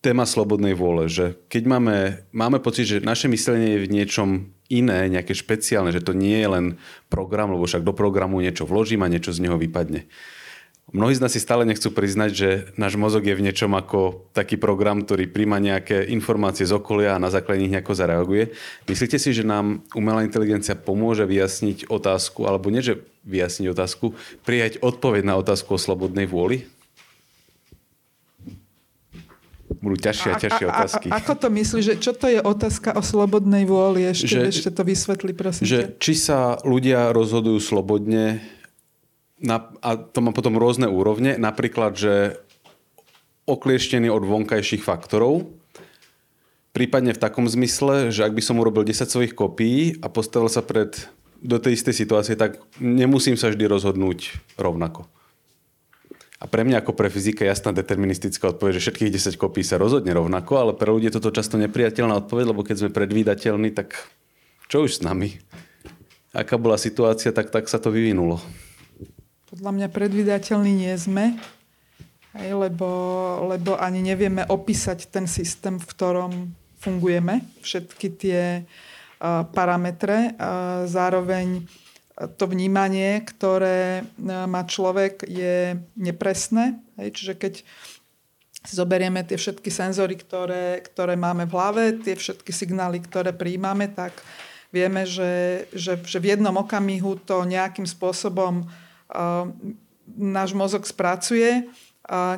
[0.00, 1.96] téma slobodnej vôle, že keď máme,
[2.32, 4.28] máme pocit, že naše myslenie je v niečom
[4.72, 6.66] iné, nejaké špeciálne, že to nie je len
[7.12, 10.08] program, lebo však do programu niečo vložím a niečo z neho vypadne.
[10.94, 14.54] Mnohí z nás si stále nechcú priznať, že náš mozog je v niečom ako taký
[14.54, 18.54] program, ktorý príjma nejaké informácie z okolia a na základe nich nejako zareaguje.
[18.86, 24.14] Myslíte si, že nám umelá inteligencia pomôže vyjasniť otázku, alebo nie, že vyjasniť otázku,
[24.46, 26.70] prijať odpoveď na otázku o slobodnej vôli?
[29.82, 31.06] Budú ťažšie a ťažšie otázky.
[31.10, 34.06] A, a, ako to myslíš, že čo to je otázka o slobodnej vôli?
[34.06, 35.66] Ešte, že, ešte to vysvetli, prosím.
[35.66, 38.38] Že, či sa ľudia rozhodujú slobodne
[39.40, 42.40] na, a to má potom rôzne úrovne, napríklad, že
[43.46, 45.48] oklieštený od vonkajších faktorov,
[46.76, 50.60] prípadne v takom zmysle, že ak by som urobil 10 svojich kopií a postavil sa
[50.60, 50.92] pred
[51.40, 55.04] do tej istej situácie, tak nemusím sa vždy rozhodnúť rovnako.
[56.36, 60.12] A pre mňa ako pre fyzika jasná deterministická odpoveď, že všetkých 10 kopí sa rozhodne
[60.12, 63.96] rovnako, ale pre ľudí je toto často nepriateľná odpoveď, lebo keď sme predvídateľní, tak
[64.68, 65.40] čo už s nami?
[66.36, 68.44] Aká bola situácia, tak, tak sa to vyvinulo.
[69.46, 71.38] Podľa mňa predvydateľní nie sme,
[72.34, 72.88] hej, lebo,
[73.46, 76.32] lebo ani nevieme opísať ten systém, v ktorom
[76.82, 80.34] fungujeme, všetky tie uh, parametre.
[80.34, 81.62] Uh, zároveň
[82.16, 86.80] to vnímanie, ktoré má človek, je nepresné.
[86.96, 87.54] Hej, čiže keď
[88.64, 94.16] zoberieme tie všetky senzory, ktoré, ktoré máme v hlave, tie všetky signály, ktoré príjmame, tak
[94.72, 98.64] vieme, že, že, že v jednom okamihu to nejakým spôsobom
[100.16, 101.66] náš mozog spracuje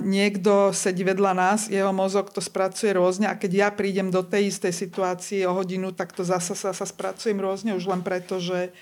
[0.00, 4.48] niekto sedí vedľa nás, jeho mozog to spracuje rôzne a keď ja prídem do tej
[4.48, 8.72] istej situácie o hodinu, tak to zasa sa, sa spracujem rôzne už len preto, že,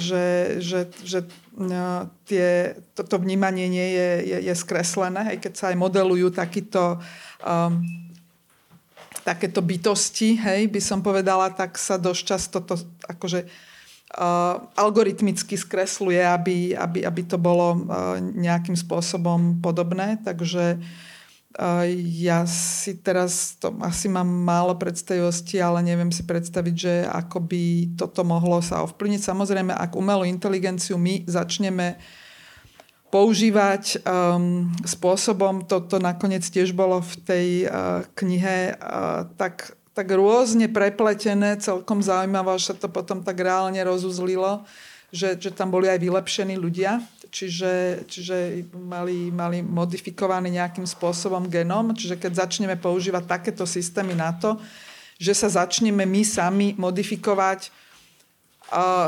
[0.00, 1.28] že, že, že
[2.24, 6.96] tie, toto vnímanie nie je, je, je skreslené, hej, keď sa aj modelujú takýto
[7.44, 7.84] um,
[9.22, 12.74] takéto bytosti, hej, by som povedala, tak sa dosť často to
[13.06, 13.46] akože
[14.76, 20.20] algoritmicky skresluje, aby, aby, aby to bolo uh, nejakým spôsobom podobné.
[20.20, 21.84] Takže uh,
[22.20, 27.62] ja si teraz, to asi mám málo predstavivosti, ale neviem si predstaviť, že ako by
[27.96, 29.24] toto mohlo sa ovplyvniť.
[29.24, 31.96] Samozrejme, ak umelú inteligenciu my začneme
[33.12, 40.72] používať um, spôsobom, toto nakoniec tiež bolo v tej uh, knihe, uh, tak tak rôzne
[40.72, 44.64] prepletené, celkom zaujímavé, sa to potom tak reálne rozuzlilo,
[45.12, 51.92] že, že tam boli aj vylepšení ľudia, čiže, čiže mali, mali modifikovaný nejakým spôsobom genom,
[51.92, 54.56] čiže keď začneme používať takéto systémy na to,
[55.20, 57.68] že sa začneme my sami modifikovať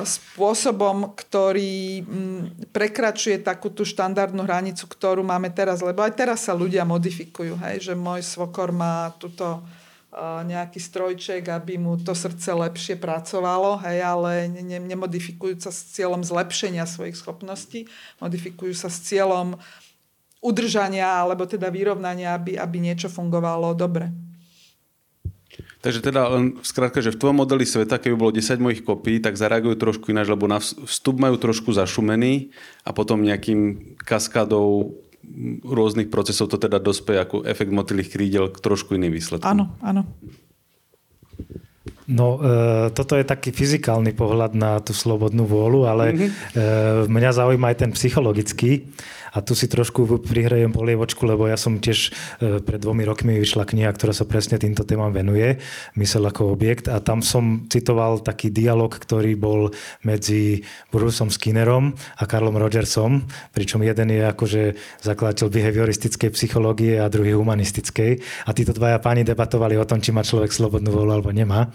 [0.05, 6.53] spôsobom, ktorý m, prekračuje takú tú štandardnú hranicu, ktorú máme teraz, lebo aj teraz sa
[6.53, 9.65] ľudia modifikujú, hej, že môj svokor má túto
[10.47, 16.23] nejaký strojček, aby mu to srdce lepšie pracovalo, hej, ale ne, nemodifikujú sa s cieľom
[16.23, 17.91] zlepšenia svojich schopností,
[18.23, 19.59] modifikujú sa s cieľom
[20.45, 24.13] udržania alebo teda vyrovnania, aby, aby niečo fungovalo dobre.
[25.85, 29.37] Takže teda len skrátka, že v tvojom modeli sveta, keby bolo 10 mojich kopí, tak
[29.37, 32.51] zareagujú trošku ináč, lebo na vstup majú trošku zašumený
[32.83, 34.97] a potom nejakým kaskádou
[35.65, 39.49] rôznych procesov to teda dospeje ako efekt motylých krídel k trošku iným výsledkom.
[39.49, 40.07] Áno, áno.
[42.05, 46.31] No, e, toto je taký fyzikálny pohľad na tú slobodnú vôľu, ale mm-hmm.
[46.53, 46.63] e,
[47.09, 48.93] mňa zaujíma aj ten psychologický.
[49.35, 53.67] A tu si trošku prihrajem polievočku, lebo ja som tiež e, pred dvomi rokmi vyšla
[53.67, 55.59] kniha, ktorá sa presne týmto témam venuje,
[55.99, 56.87] Mysel ako objekt.
[56.87, 59.75] A tam som citoval taký dialog, ktorý bol
[60.07, 60.63] medzi
[60.95, 64.63] Bruceom Skinnerom a Karlom Rogersom, pričom jeden je akože
[65.03, 68.23] zakladateľ behavioristickej psychológie a druhý humanistickej.
[68.47, 71.75] A títo dvaja páni debatovali o tom, či má človek slobodnú voľu alebo nemá.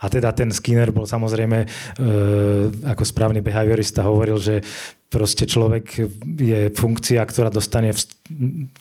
[0.00, 1.66] A teda ten Skinner bol samozrejme, e,
[2.84, 4.60] ako správny behaviorista hovoril, že
[5.14, 5.86] proste človek
[6.42, 7.94] je funkcia, ktorá dostane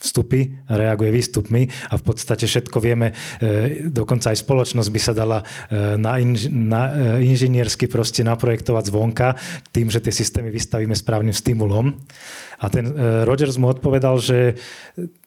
[0.01, 5.45] vstupy reaguje výstupmi a v podstate všetko vieme, e, dokonca aj spoločnosť by sa dala
[5.45, 5.45] e,
[6.01, 9.37] na, inž, na e, inžiniersky proste naprojektovať zvonka
[9.69, 11.93] tým, že tie systémy vystavíme správnym stimulom.
[12.63, 12.87] A ten
[13.27, 14.55] Rogers mu odpovedal, že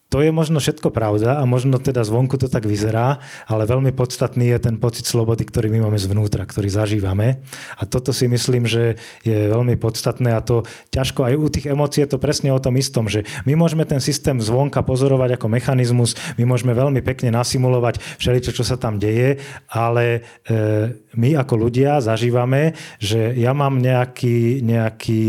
[0.06, 3.18] to je možno všetko pravda a možno teda zvonku to tak vyzerá,
[3.50, 7.42] ale veľmi podstatný je ten pocit slobody, ktorý my máme zvnútra, ktorý zažívame.
[7.74, 10.62] A toto si myslím, že je veľmi podstatné a to
[10.94, 13.98] ťažko aj u tých emócií je to presne o tom istom, že my môžeme ten
[13.98, 19.42] systém zvonka pozorovať ako mechanizmus, my môžeme veľmi pekne nasimulovať všeličo, čo sa tam deje,
[19.66, 25.22] ale e, my ako ľudia zažívame, že ja mám nejaký, nejaký,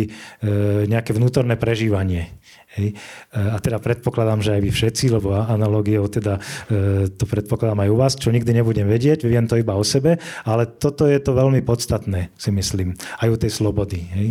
[0.45, 0.47] e,
[0.85, 2.36] nejaké vnútorné prežívanie.
[2.77, 2.93] Hej.
[2.93, 6.37] E, a teda predpokladám, že aj vy všetci, lebo analogiou teda
[6.69, 10.21] e, to predpokladám aj u vás, čo nikdy nebudem vedieť, viem to iba o sebe,
[10.45, 13.99] ale toto je to veľmi podstatné, si myslím, aj u tej slobody.
[14.13, 14.29] Hej.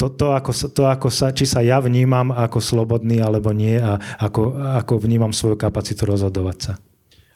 [0.00, 4.56] Toto, ako, to, ako sa, či sa ja vnímam ako slobodný alebo nie a ako,
[4.80, 6.72] ako vnímam svoju kapacitu rozhodovať sa.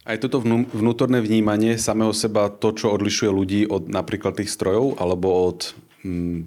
[0.05, 0.41] Aj toto
[0.73, 5.73] vnútorné vnímanie samého seba, to, čo odlišuje ľudí od napríklad tých strojov alebo od,
[6.05, 6.45] hm,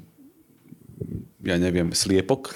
[1.46, 2.54] ja neviem, sliepok?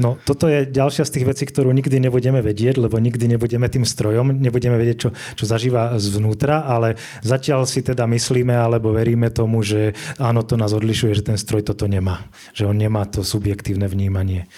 [0.00, 3.84] No toto je ďalšia z tých vecí, ktorú nikdy nebudeme vedieť, lebo nikdy nebudeme tým
[3.84, 9.60] strojom, nebudeme vedieť, čo, čo zažíva zvnútra, ale zatiaľ si teda myslíme alebo veríme tomu,
[9.60, 12.24] že áno, to nás odlišuje, že ten stroj toto nemá.
[12.56, 14.48] Že on nemá to subjektívne vnímanie.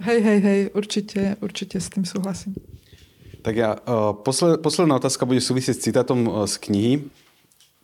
[0.00, 2.56] Hej, hej, hej, určite, určite s tým súhlasím.
[3.42, 3.76] Tak ja,
[4.24, 6.94] posled, posledná otázka bude súvisieť s citátom uh, z knihy,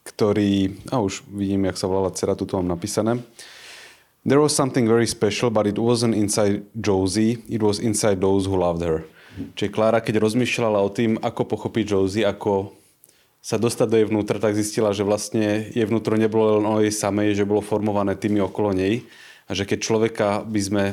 [0.07, 3.19] ktorý, a už vidím, jak sa volala dcera, tu mám napísané.
[4.27, 8.59] There was something very special, but it wasn't inside Josie, it was inside those who
[8.59, 9.07] loved her.
[9.55, 12.75] Čiže Klára, keď rozmýšľala o tým, ako pochopiť Josie, ako
[13.39, 16.91] sa dostať do jej vnútra, tak zistila, že vlastne jej vnútro nebolo len o jej
[16.91, 19.07] samej, že bolo formované tými okolo nej
[19.47, 20.85] a že keď človeka by sme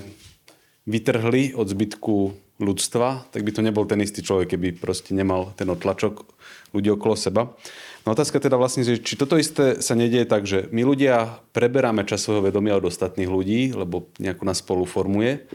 [0.85, 5.65] vytrhli od zbytku ľudstva, tak by to nebol ten istý človek, keby proste nemal ten
[5.73, 6.21] otlačok
[6.69, 7.49] ľudí okolo seba.
[8.03, 12.03] No otázka teda vlastne, že či toto isté sa nedieje tak, že my ľudia preberáme
[12.03, 15.47] čas svojho vedomia od ostatných ľudí, lebo nejako nás spolu formuje.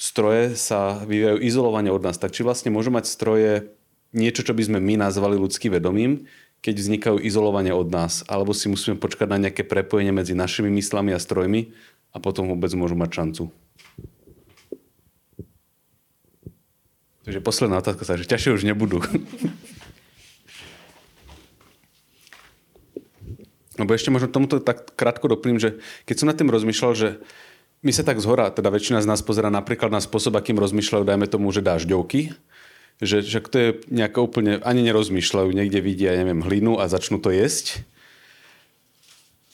[0.00, 2.16] Stroje sa vyvíjajú izolovane od nás.
[2.16, 3.68] Tak či vlastne môžu mať stroje
[4.16, 6.24] niečo, čo by sme my nazvali ľudským vedomím,
[6.64, 8.24] keď vznikajú izolovane od nás?
[8.32, 11.68] Alebo si musíme počkať na nejaké prepojenie medzi našimi myslami a strojmi
[12.12, 13.42] a potom vôbec môžu mať šancu?
[17.28, 19.04] Takže posledná otázka sa, že ťažšie už nebudú.
[23.76, 27.08] Lebo ešte možno tomuto tak krátko doplním, že keď som nad tým rozmýšľal, že
[27.84, 31.26] my sa tak zhora, teda väčšina z nás pozera napríklad na spôsob, akým rozmýšľajú, dajme
[31.28, 32.32] tomu, že dažďovky,
[33.04, 37.28] že, že to je nejaké úplne, ani nerozmýšľajú, niekde vidia, neviem, hlinu a začnú to
[37.28, 37.84] jesť.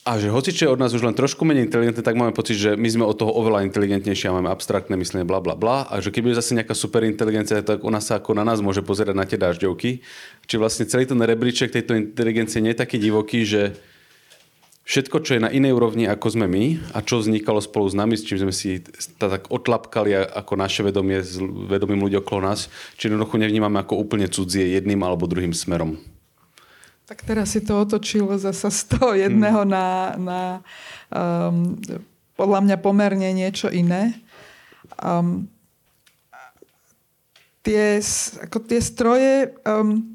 [0.03, 2.59] A že hoci čo je od nás už len trošku menej inteligentné, tak máme pocit,
[2.59, 5.87] že my sme od toho oveľa inteligentnejšie a máme abstraktné myslenie, bla bla bla.
[5.87, 9.15] A že keby je zase nejaká superinteligencia, tak ona sa ako na nás môže pozerať
[9.15, 10.03] na tie dažďovky.
[10.43, 13.79] Či vlastne celý ten rebríček tejto inteligencie nie je taký divoký, že
[14.83, 18.19] všetko, čo je na inej úrovni, ako sme my a čo vznikalo spolu s nami,
[18.19, 18.83] s čím sme si
[19.19, 22.67] tak otlapkali ako naše vedomie s vedomím ľudí okolo nás,
[22.99, 25.95] či jednoducho nevnímame ako úplne cudzie jedným alebo druhým smerom.
[27.03, 29.71] Tak teraz si to otočilo zasa z toho jedného hmm.
[29.71, 30.39] na, na
[31.11, 31.75] um,
[32.39, 34.15] podľa mňa pomerne niečo iné.
[34.99, 35.51] Um,
[37.63, 37.99] tie,
[38.43, 40.12] ako tie stroje um,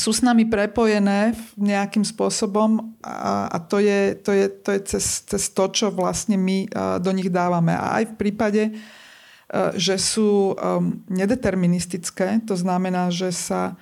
[0.00, 5.04] sú s nami prepojené nejakým spôsobom a, a to je, to je, to je cez,
[5.28, 7.76] cez to, čo vlastne my uh, do nich dávame.
[7.76, 13.76] A aj v prípade, uh, že sú um, nedeterministické, to znamená, že sa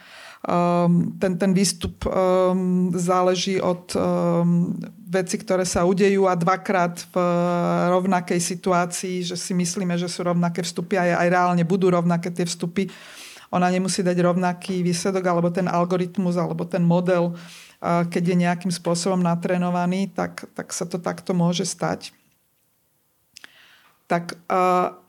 [1.18, 2.06] ten, ten výstup
[2.94, 3.90] záleží od
[5.10, 7.14] veci, ktoré sa udejú a dvakrát v
[7.90, 12.46] rovnakej situácii, že si myslíme, že sú rovnaké vstupy a aj reálne budú rovnaké tie
[12.46, 12.86] vstupy.
[13.48, 17.32] Ona nemusí dať rovnaký výsledok, alebo ten algoritmus, alebo ten model,
[17.82, 22.12] keď je nejakým spôsobom natrénovaný, tak, tak sa to takto môže stať
[24.08, 24.40] tak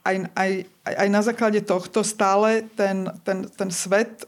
[0.03, 0.51] aj, aj,
[0.83, 4.27] aj na základe tohto stále ten, ten, ten svet,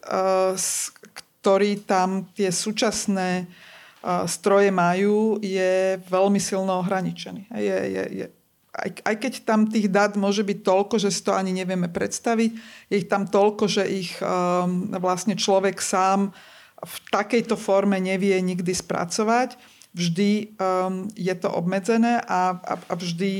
[1.44, 3.52] ktorý tam tie súčasné
[4.26, 7.52] stroje majú, je veľmi silno ohraničený.
[7.60, 8.26] Je, je, je,
[8.72, 12.52] aj, aj keď tam tých dát môže byť toľko, že si to ani nevieme predstaviť,
[12.88, 16.32] je ich tam toľko, že ich um, vlastne človek sám
[16.82, 19.60] v takejto forme nevie nikdy spracovať.
[19.92, 23.32] Vždy um, je to obmedzené a, a, a vždy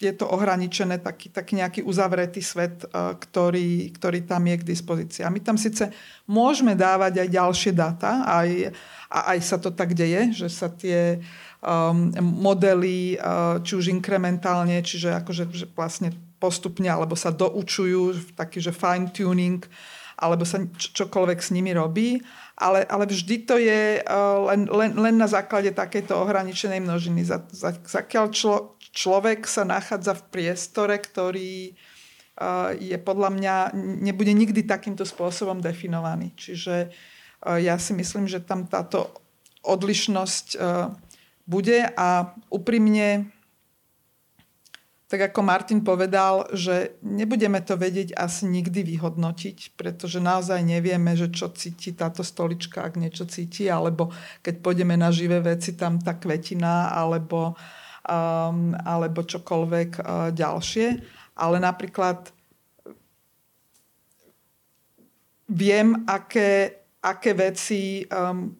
[0.00, 5.22] je to ohraničené, taký, taký nejaký uzavretý svet, eh, ktorý, ktorý tam je k dispozícii.
[5.22, 5.92] A my tam síce
[6.24, 8.72] môžeme dávať aj ďalšie dáta, aj,
[9.12, 11.20] a aj sa to tak deje, že sa tie
[11.60, 18.60] um, modely, uh, či už inkrementálne, čiže akože že vlastne postupne, alebo sa doučujú, taký,
[18.64, 19.60] že fine tuning,
[20.20, 22.20] alebo sa čokoľvek s nimi robí,
[22.60, 27.24] ale, ale vždy to je uh, len, len, len na základe takejto ohraničenej množiny.
[27.88, 31.72] Zakiaľ člo, človek sa nachádza v priestore, ktorý
[32.80, 33.54] je podľa mňa,
[34.00, 36.32] nebude nikdy takýmto spôsobom definovaný.
[36.40, 36.88] Čiže
[37.44, 39.12] ja si myslím, že tam táto
[39.60, 40.56] odlišnosť
[41.50, 43.26] bude a úprimne,
[45.10, 51.34] tak ako Martin povedal, že nebudeme to vedieť asi nikdy vyhodnotiť, pretože naozaj nevieme, že
[51.34, 54.14] čo cíti táto stolička, ak niečo cíti, alebo
[54.46, 57.58] keď pôjdeme na živé veci, tam tá kvetina, alebo
[58.06, 60.88] um, alebo čokoľvek uh, ďalšie.
[61.42, 62.30] Ale napríklad
[65.50, 68.54] viem, aké, aké veci um,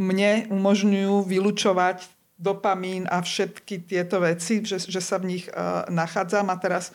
[0.00, 2.08] mne umožňujú vylučovať
[2.40, 6.48] dopamín a všetky tieto veci, že, že sa v nich uh, nachádzam.
[6.48, 6.88] A teraz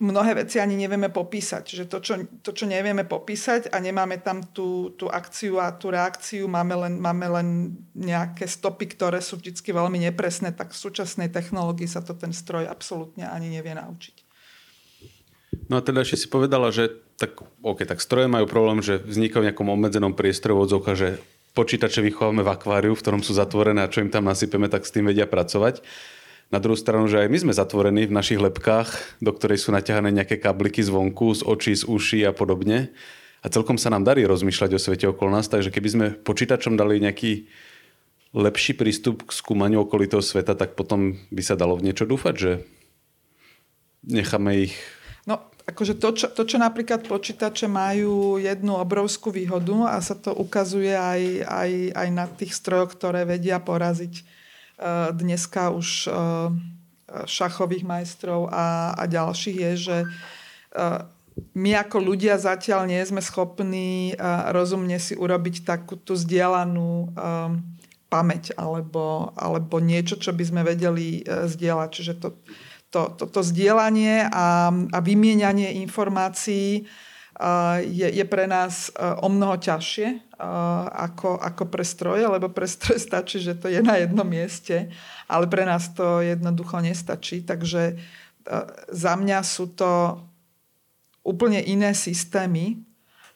[0.00, 1.64] mnohé veci ani nevieme popísať.
[1.68, 5.92] Že to čo, to, čo nevieme popísať a nemáme tam tú, tú akciu a tú
[5.92, 7.48] reakciu, máme len, máme len
[7.94, 12.66] nejaké stopy, ktoré sú vždy veľmi nepresné, tak v súčasnej technológii sa to ten stroj
[12.66, 14.32] absolútne ani nevie naučiť.
[15.68, 16.90] No a teda ešte si povedala, že
[17.20, 20.66] tak, okay, tak stroje majú problém, že vznikajú v nejakom obmedzenom priestore v
[20.96, 21.08] že
[21.52, 24.92] počítače vychováme v akváriu, v ktorom sú zatvorené a čo im tam nasypeme, tak s
[24.92, 25.84] tým vedia pracovať.
[26.52, 30.12] Na druhú stranu, že aj my sme zatvorení v našich lepkách, do ktorej sú naťahané
[30.12, 32.92] nejaké kabliky zvonku, z očí, z uší a podobne.
[33.40, 37.00] A celkom sa nám darí rozmýšľať o svete okolo nás, takže keby sme počítačom dali
[37.00, 37.48] nejaký
[38.32, 42.50] lepší prístup k skúmaniu okolitého sveta, tak potom by sa dalo v niečo dúfať, že
[44.08, 44.76] necháme ich...
[45.28, 50.30] No, akože to čo, to, čo napríklad počítače majú jednu obrovskú výhodu a sa to
[50.36, 54.42] ukazuje aj, aj, aj na tých strojoch, ktoré vedia poraziť
[54.82, 56.14] Eh, dneska už eh,
[57.28, 60.98] šachových majstrov a, a ďalších je, že eh,
[61.54, 64.12] my ako ľudia zatiaľ nie sme schopní
[64.52, 67.08] rozumne si urobiť takú tú zdieľanú
[68.12, 71.88] pamäť alebo, alebo niečo, čo by sme vedeli zdieľať.
[71.88, 72.36] Čiže to,
[72.92, 76.84] to, to, to zdieľanie a, a vymienianie informácií
[77.88, 80.36] je, je pre nás o mnoho ťažšie
[80.92, 84.92] ako, ako pre stroje, lebo pre stroje stačí, že to je na jednom mieste,
[85.26, 87.42] ale pre nás to jednoducho nestačí.
[87.42, 87.96] Takže
[88.92, 90.20] za mňa sú to
[91.24, 92.82] úplne iné systémy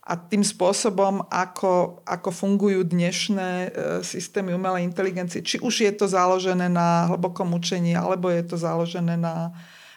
[0.07, 3.69] a tým spôsobom, ako, ako fungujú dnešné e,
[4.07, 9.19] systémy umelej inteligencie, či už je to založené na hlbokom učení, alebo je to založené
[9.19, 9.51] na,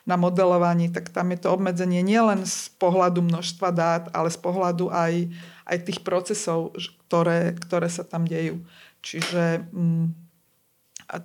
[0.09, 4.89] na modelovaní, tak tam je to obmedzenie nielen z pohľadu množstva dát, ale z pohľadu
[4.89, 5.29] aj,
[5.69, 6.73] aj tých procesov,
[7.05, 8.65] ktoré, ktoré sa tam dejú.
[9.05, 10.05] Čiže mm,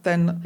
[0.05, 0.45] ten,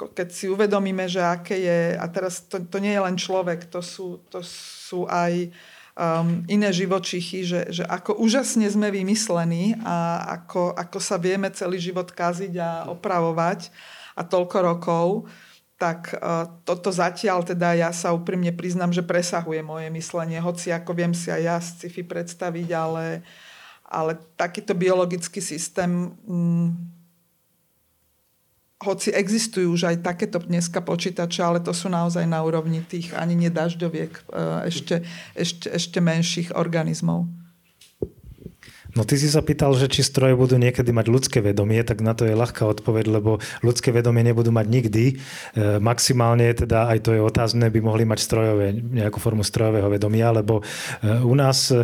[0.00, 3.84] keď si uvedomíme, že aké je, a teraz to, to nie je len človek, to
[3.84, 5.52] sú, to sú aj
[5.94, 11.78] um, iné živočichy, že, že ako úžasne sme vymyslení a ako, ako sa vieme celý
[11.78, 13.70] život kaziť a opravovať
[14.18, 15.06] a toľko rokov,
[15.74, 20.94] tak uh, toto zatiaľ teda ja sa úprimne priznám, že presahuje moje myslenie, hoci ako
[20.94, 23.26] viem si aj ja sci-fi predstaviť, ale,
[23.86, 26.93] ale takýto biologický systém um,
[28.84, 33.32] hoci existujú už aj takéto dneska počítače, ale to sú naozaj na úrovni tých ani
[33.48, 34.22] nedažďoviek, e,
[34.68, 35.00] ešte,
[35.32, 37.43] ešte, ešte menších organizmov.
[38.94, 42.14] No ty si sa pýtal, že či stroje budú niekedy mať ľudské vedomie, tak na
[42.14, 45.04] to je ľahká odpoveď, lebo ľudské vedomie nebudú mať nikdy.
[45.10, 45.14] E,
[45.82, 50.62] maximálne teda, aj to je otázne, by mohli mať strojové, nejakú formu strojového vedomia, lebo
[50.62, 51.82] e, u nás, e,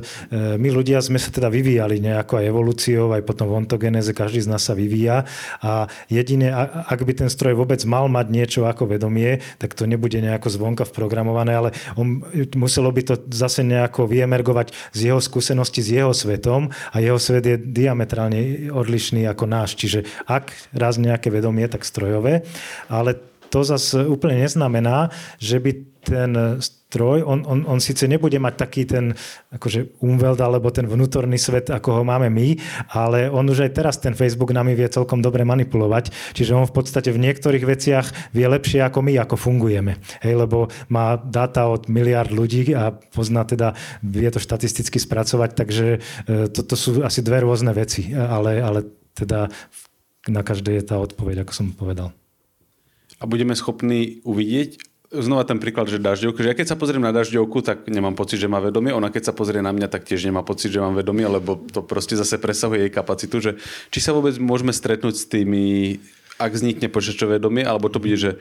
[0.55, 4.51] my ľudia sme sa teda vyvíjali nejako aj evolúciou, aj potom v ontogenéze, každý z
[4.55, 5.27] nás sa vyvíja
[5.67, 6.55] a jedine,
[6.87, 10.87] ak by ten stroj vôbec mal mať niečo ako vedomie, tak to nebude nejako zvonka
[10.87, 12.23] vprogramované, ale on,
[12.55, 17.45] muselo by to zase nejako vyemergovať z jeho skúsenosti s jeho svetom a jeho svet
[17.47, 19.77] je diametrálne odlišný ako náš.
[19.77, 22.45] Čiže ak raz nejaké vedomie, tak strojové,
[22.87, 23.17] ale
[23.51, 25.11] to zase úplne neznamená,
[25.43, 25.71] že by
[26.07, 26.31] ten
[26.91, 29.15] stroj, on, on, on síce nebude mať taký ten
[29.55, 32.59] akože umveld alebo ten vnútorný svet, ako ho máme my,
[32.91, 36.75] ale on už aj teraz ten Facebook nami vie celkom dobre manipulovať, čiže on v
[36.75, 40.03] podstate v niektorých veciach vie lepšie ako my, ako fungujeme.
[40.27, 45.87] Hej, lebo má dáta od miliard ľudí a pozná teda, vie to štatisticky spracovať, takže
[46.51, 48.83] toto to sú asi dve rôzne veci, ale, ale
[49.15, 49.47] teda
[50.27, 52.11] na každej je tá odpoveď, ako som povedal.
[53.21, 57.11] A budeme schopní uvidieť, znova ten príklad, že dažďovka, že ja keď sa pozriem na
[57.11, 58.95] dažďovku, tak nemám pocit, že má vedomie.
[58.95, 61.83] Ona keď sa pozrie na mňa, tak tiež nemá pocit, že mám vedomie, lebo to
[61.83, 63.43] proste zase presahuje jej kapacitu.
[63.43, 63.53] Že,
[63.91, 65.99] či sa vôbec môžeme stretnúť s tými,
[66.39, 68.39] ak vznikne počítačové vedomie, alebo to bude, že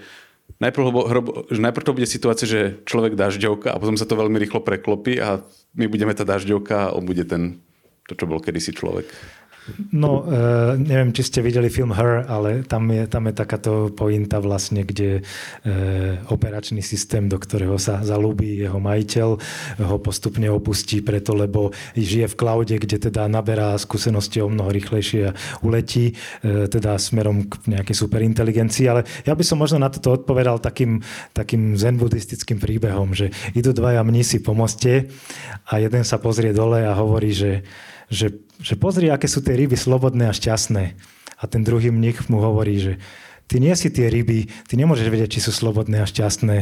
[0.61, 4.37] najprv, hrobo, že najprv to bude situácia, že človek dažďovka a potom sa to veľmi
[4.37, 5.41] rýchlo preklopí a
[5.73, 7.61] my budeme tá dažďovka a on bude ten,
[8.05, 9.09] to, čo bol kedysi človek.
[9.93, 14.41] No, uh, neviem, či ste videli film Her, ale tam je, tam je takáto pointa
[14.41, 19.29] vlastne, kde uh, operačný systém, do ktorého sa zalúbi jeho majiteľ,
[19.83, 25.21] ho postupne opustí preto, lebo žije v cloude, kde teda naberá skúsenosti o mnoho rýchlejšie
[25.29, 28.85] a uletí uh, teda smerom k nejakej superinteligencii.
[28.89, 31.01] Ale ja by som možno na toto odpovedal takým,
[31.33, 35.09] takým zen buddhistickým príbehom, že idú dvaja mnísi po moste
[35.65, 37.51] a jeden sa pozrie dole a hovorí, že
[38.09, 40.83] že, že pozri, aké sú tie ryby slobodné a šťastné.
[41.39, 42.93] A ten druhý mních mu hovorí, že
[43.47, 46.57] ty nie si tie ryby, ty nemôžeš vedieť, či sú slobodné a šťastné.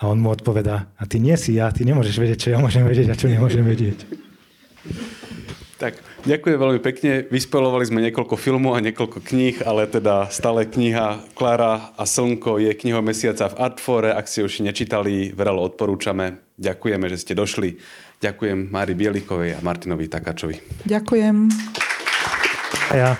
[0.00, 2.86] A on mu odpovedá, a ty nie si ja, ty nemôžeš vedieť, čo ja môžem
[2.86, 4.06] vedieť a čo nemôžem vedieť.
[5.74, 7.26] Tak, ďakujem veľmi pekne.
[7.28, 12.72] Vyspelovali sme niekoľko filmov a niekoľko kníh, ale teda stále kniha Klara a Slnko je
[12.72, 14.14] knihou mesiaca v Artfore.
[14.14, 16.40] Ak ste už nečítali, veľa odporúčame.
[16.56, 17.82] Ďakujeme, že ste došli.
[18.24, 20.56] Ďakujem Mári Bielikovej a Martinovi Takáčovi.
[20.88, 21.36] Ďakujem.
[22.88, 23.10] A ja.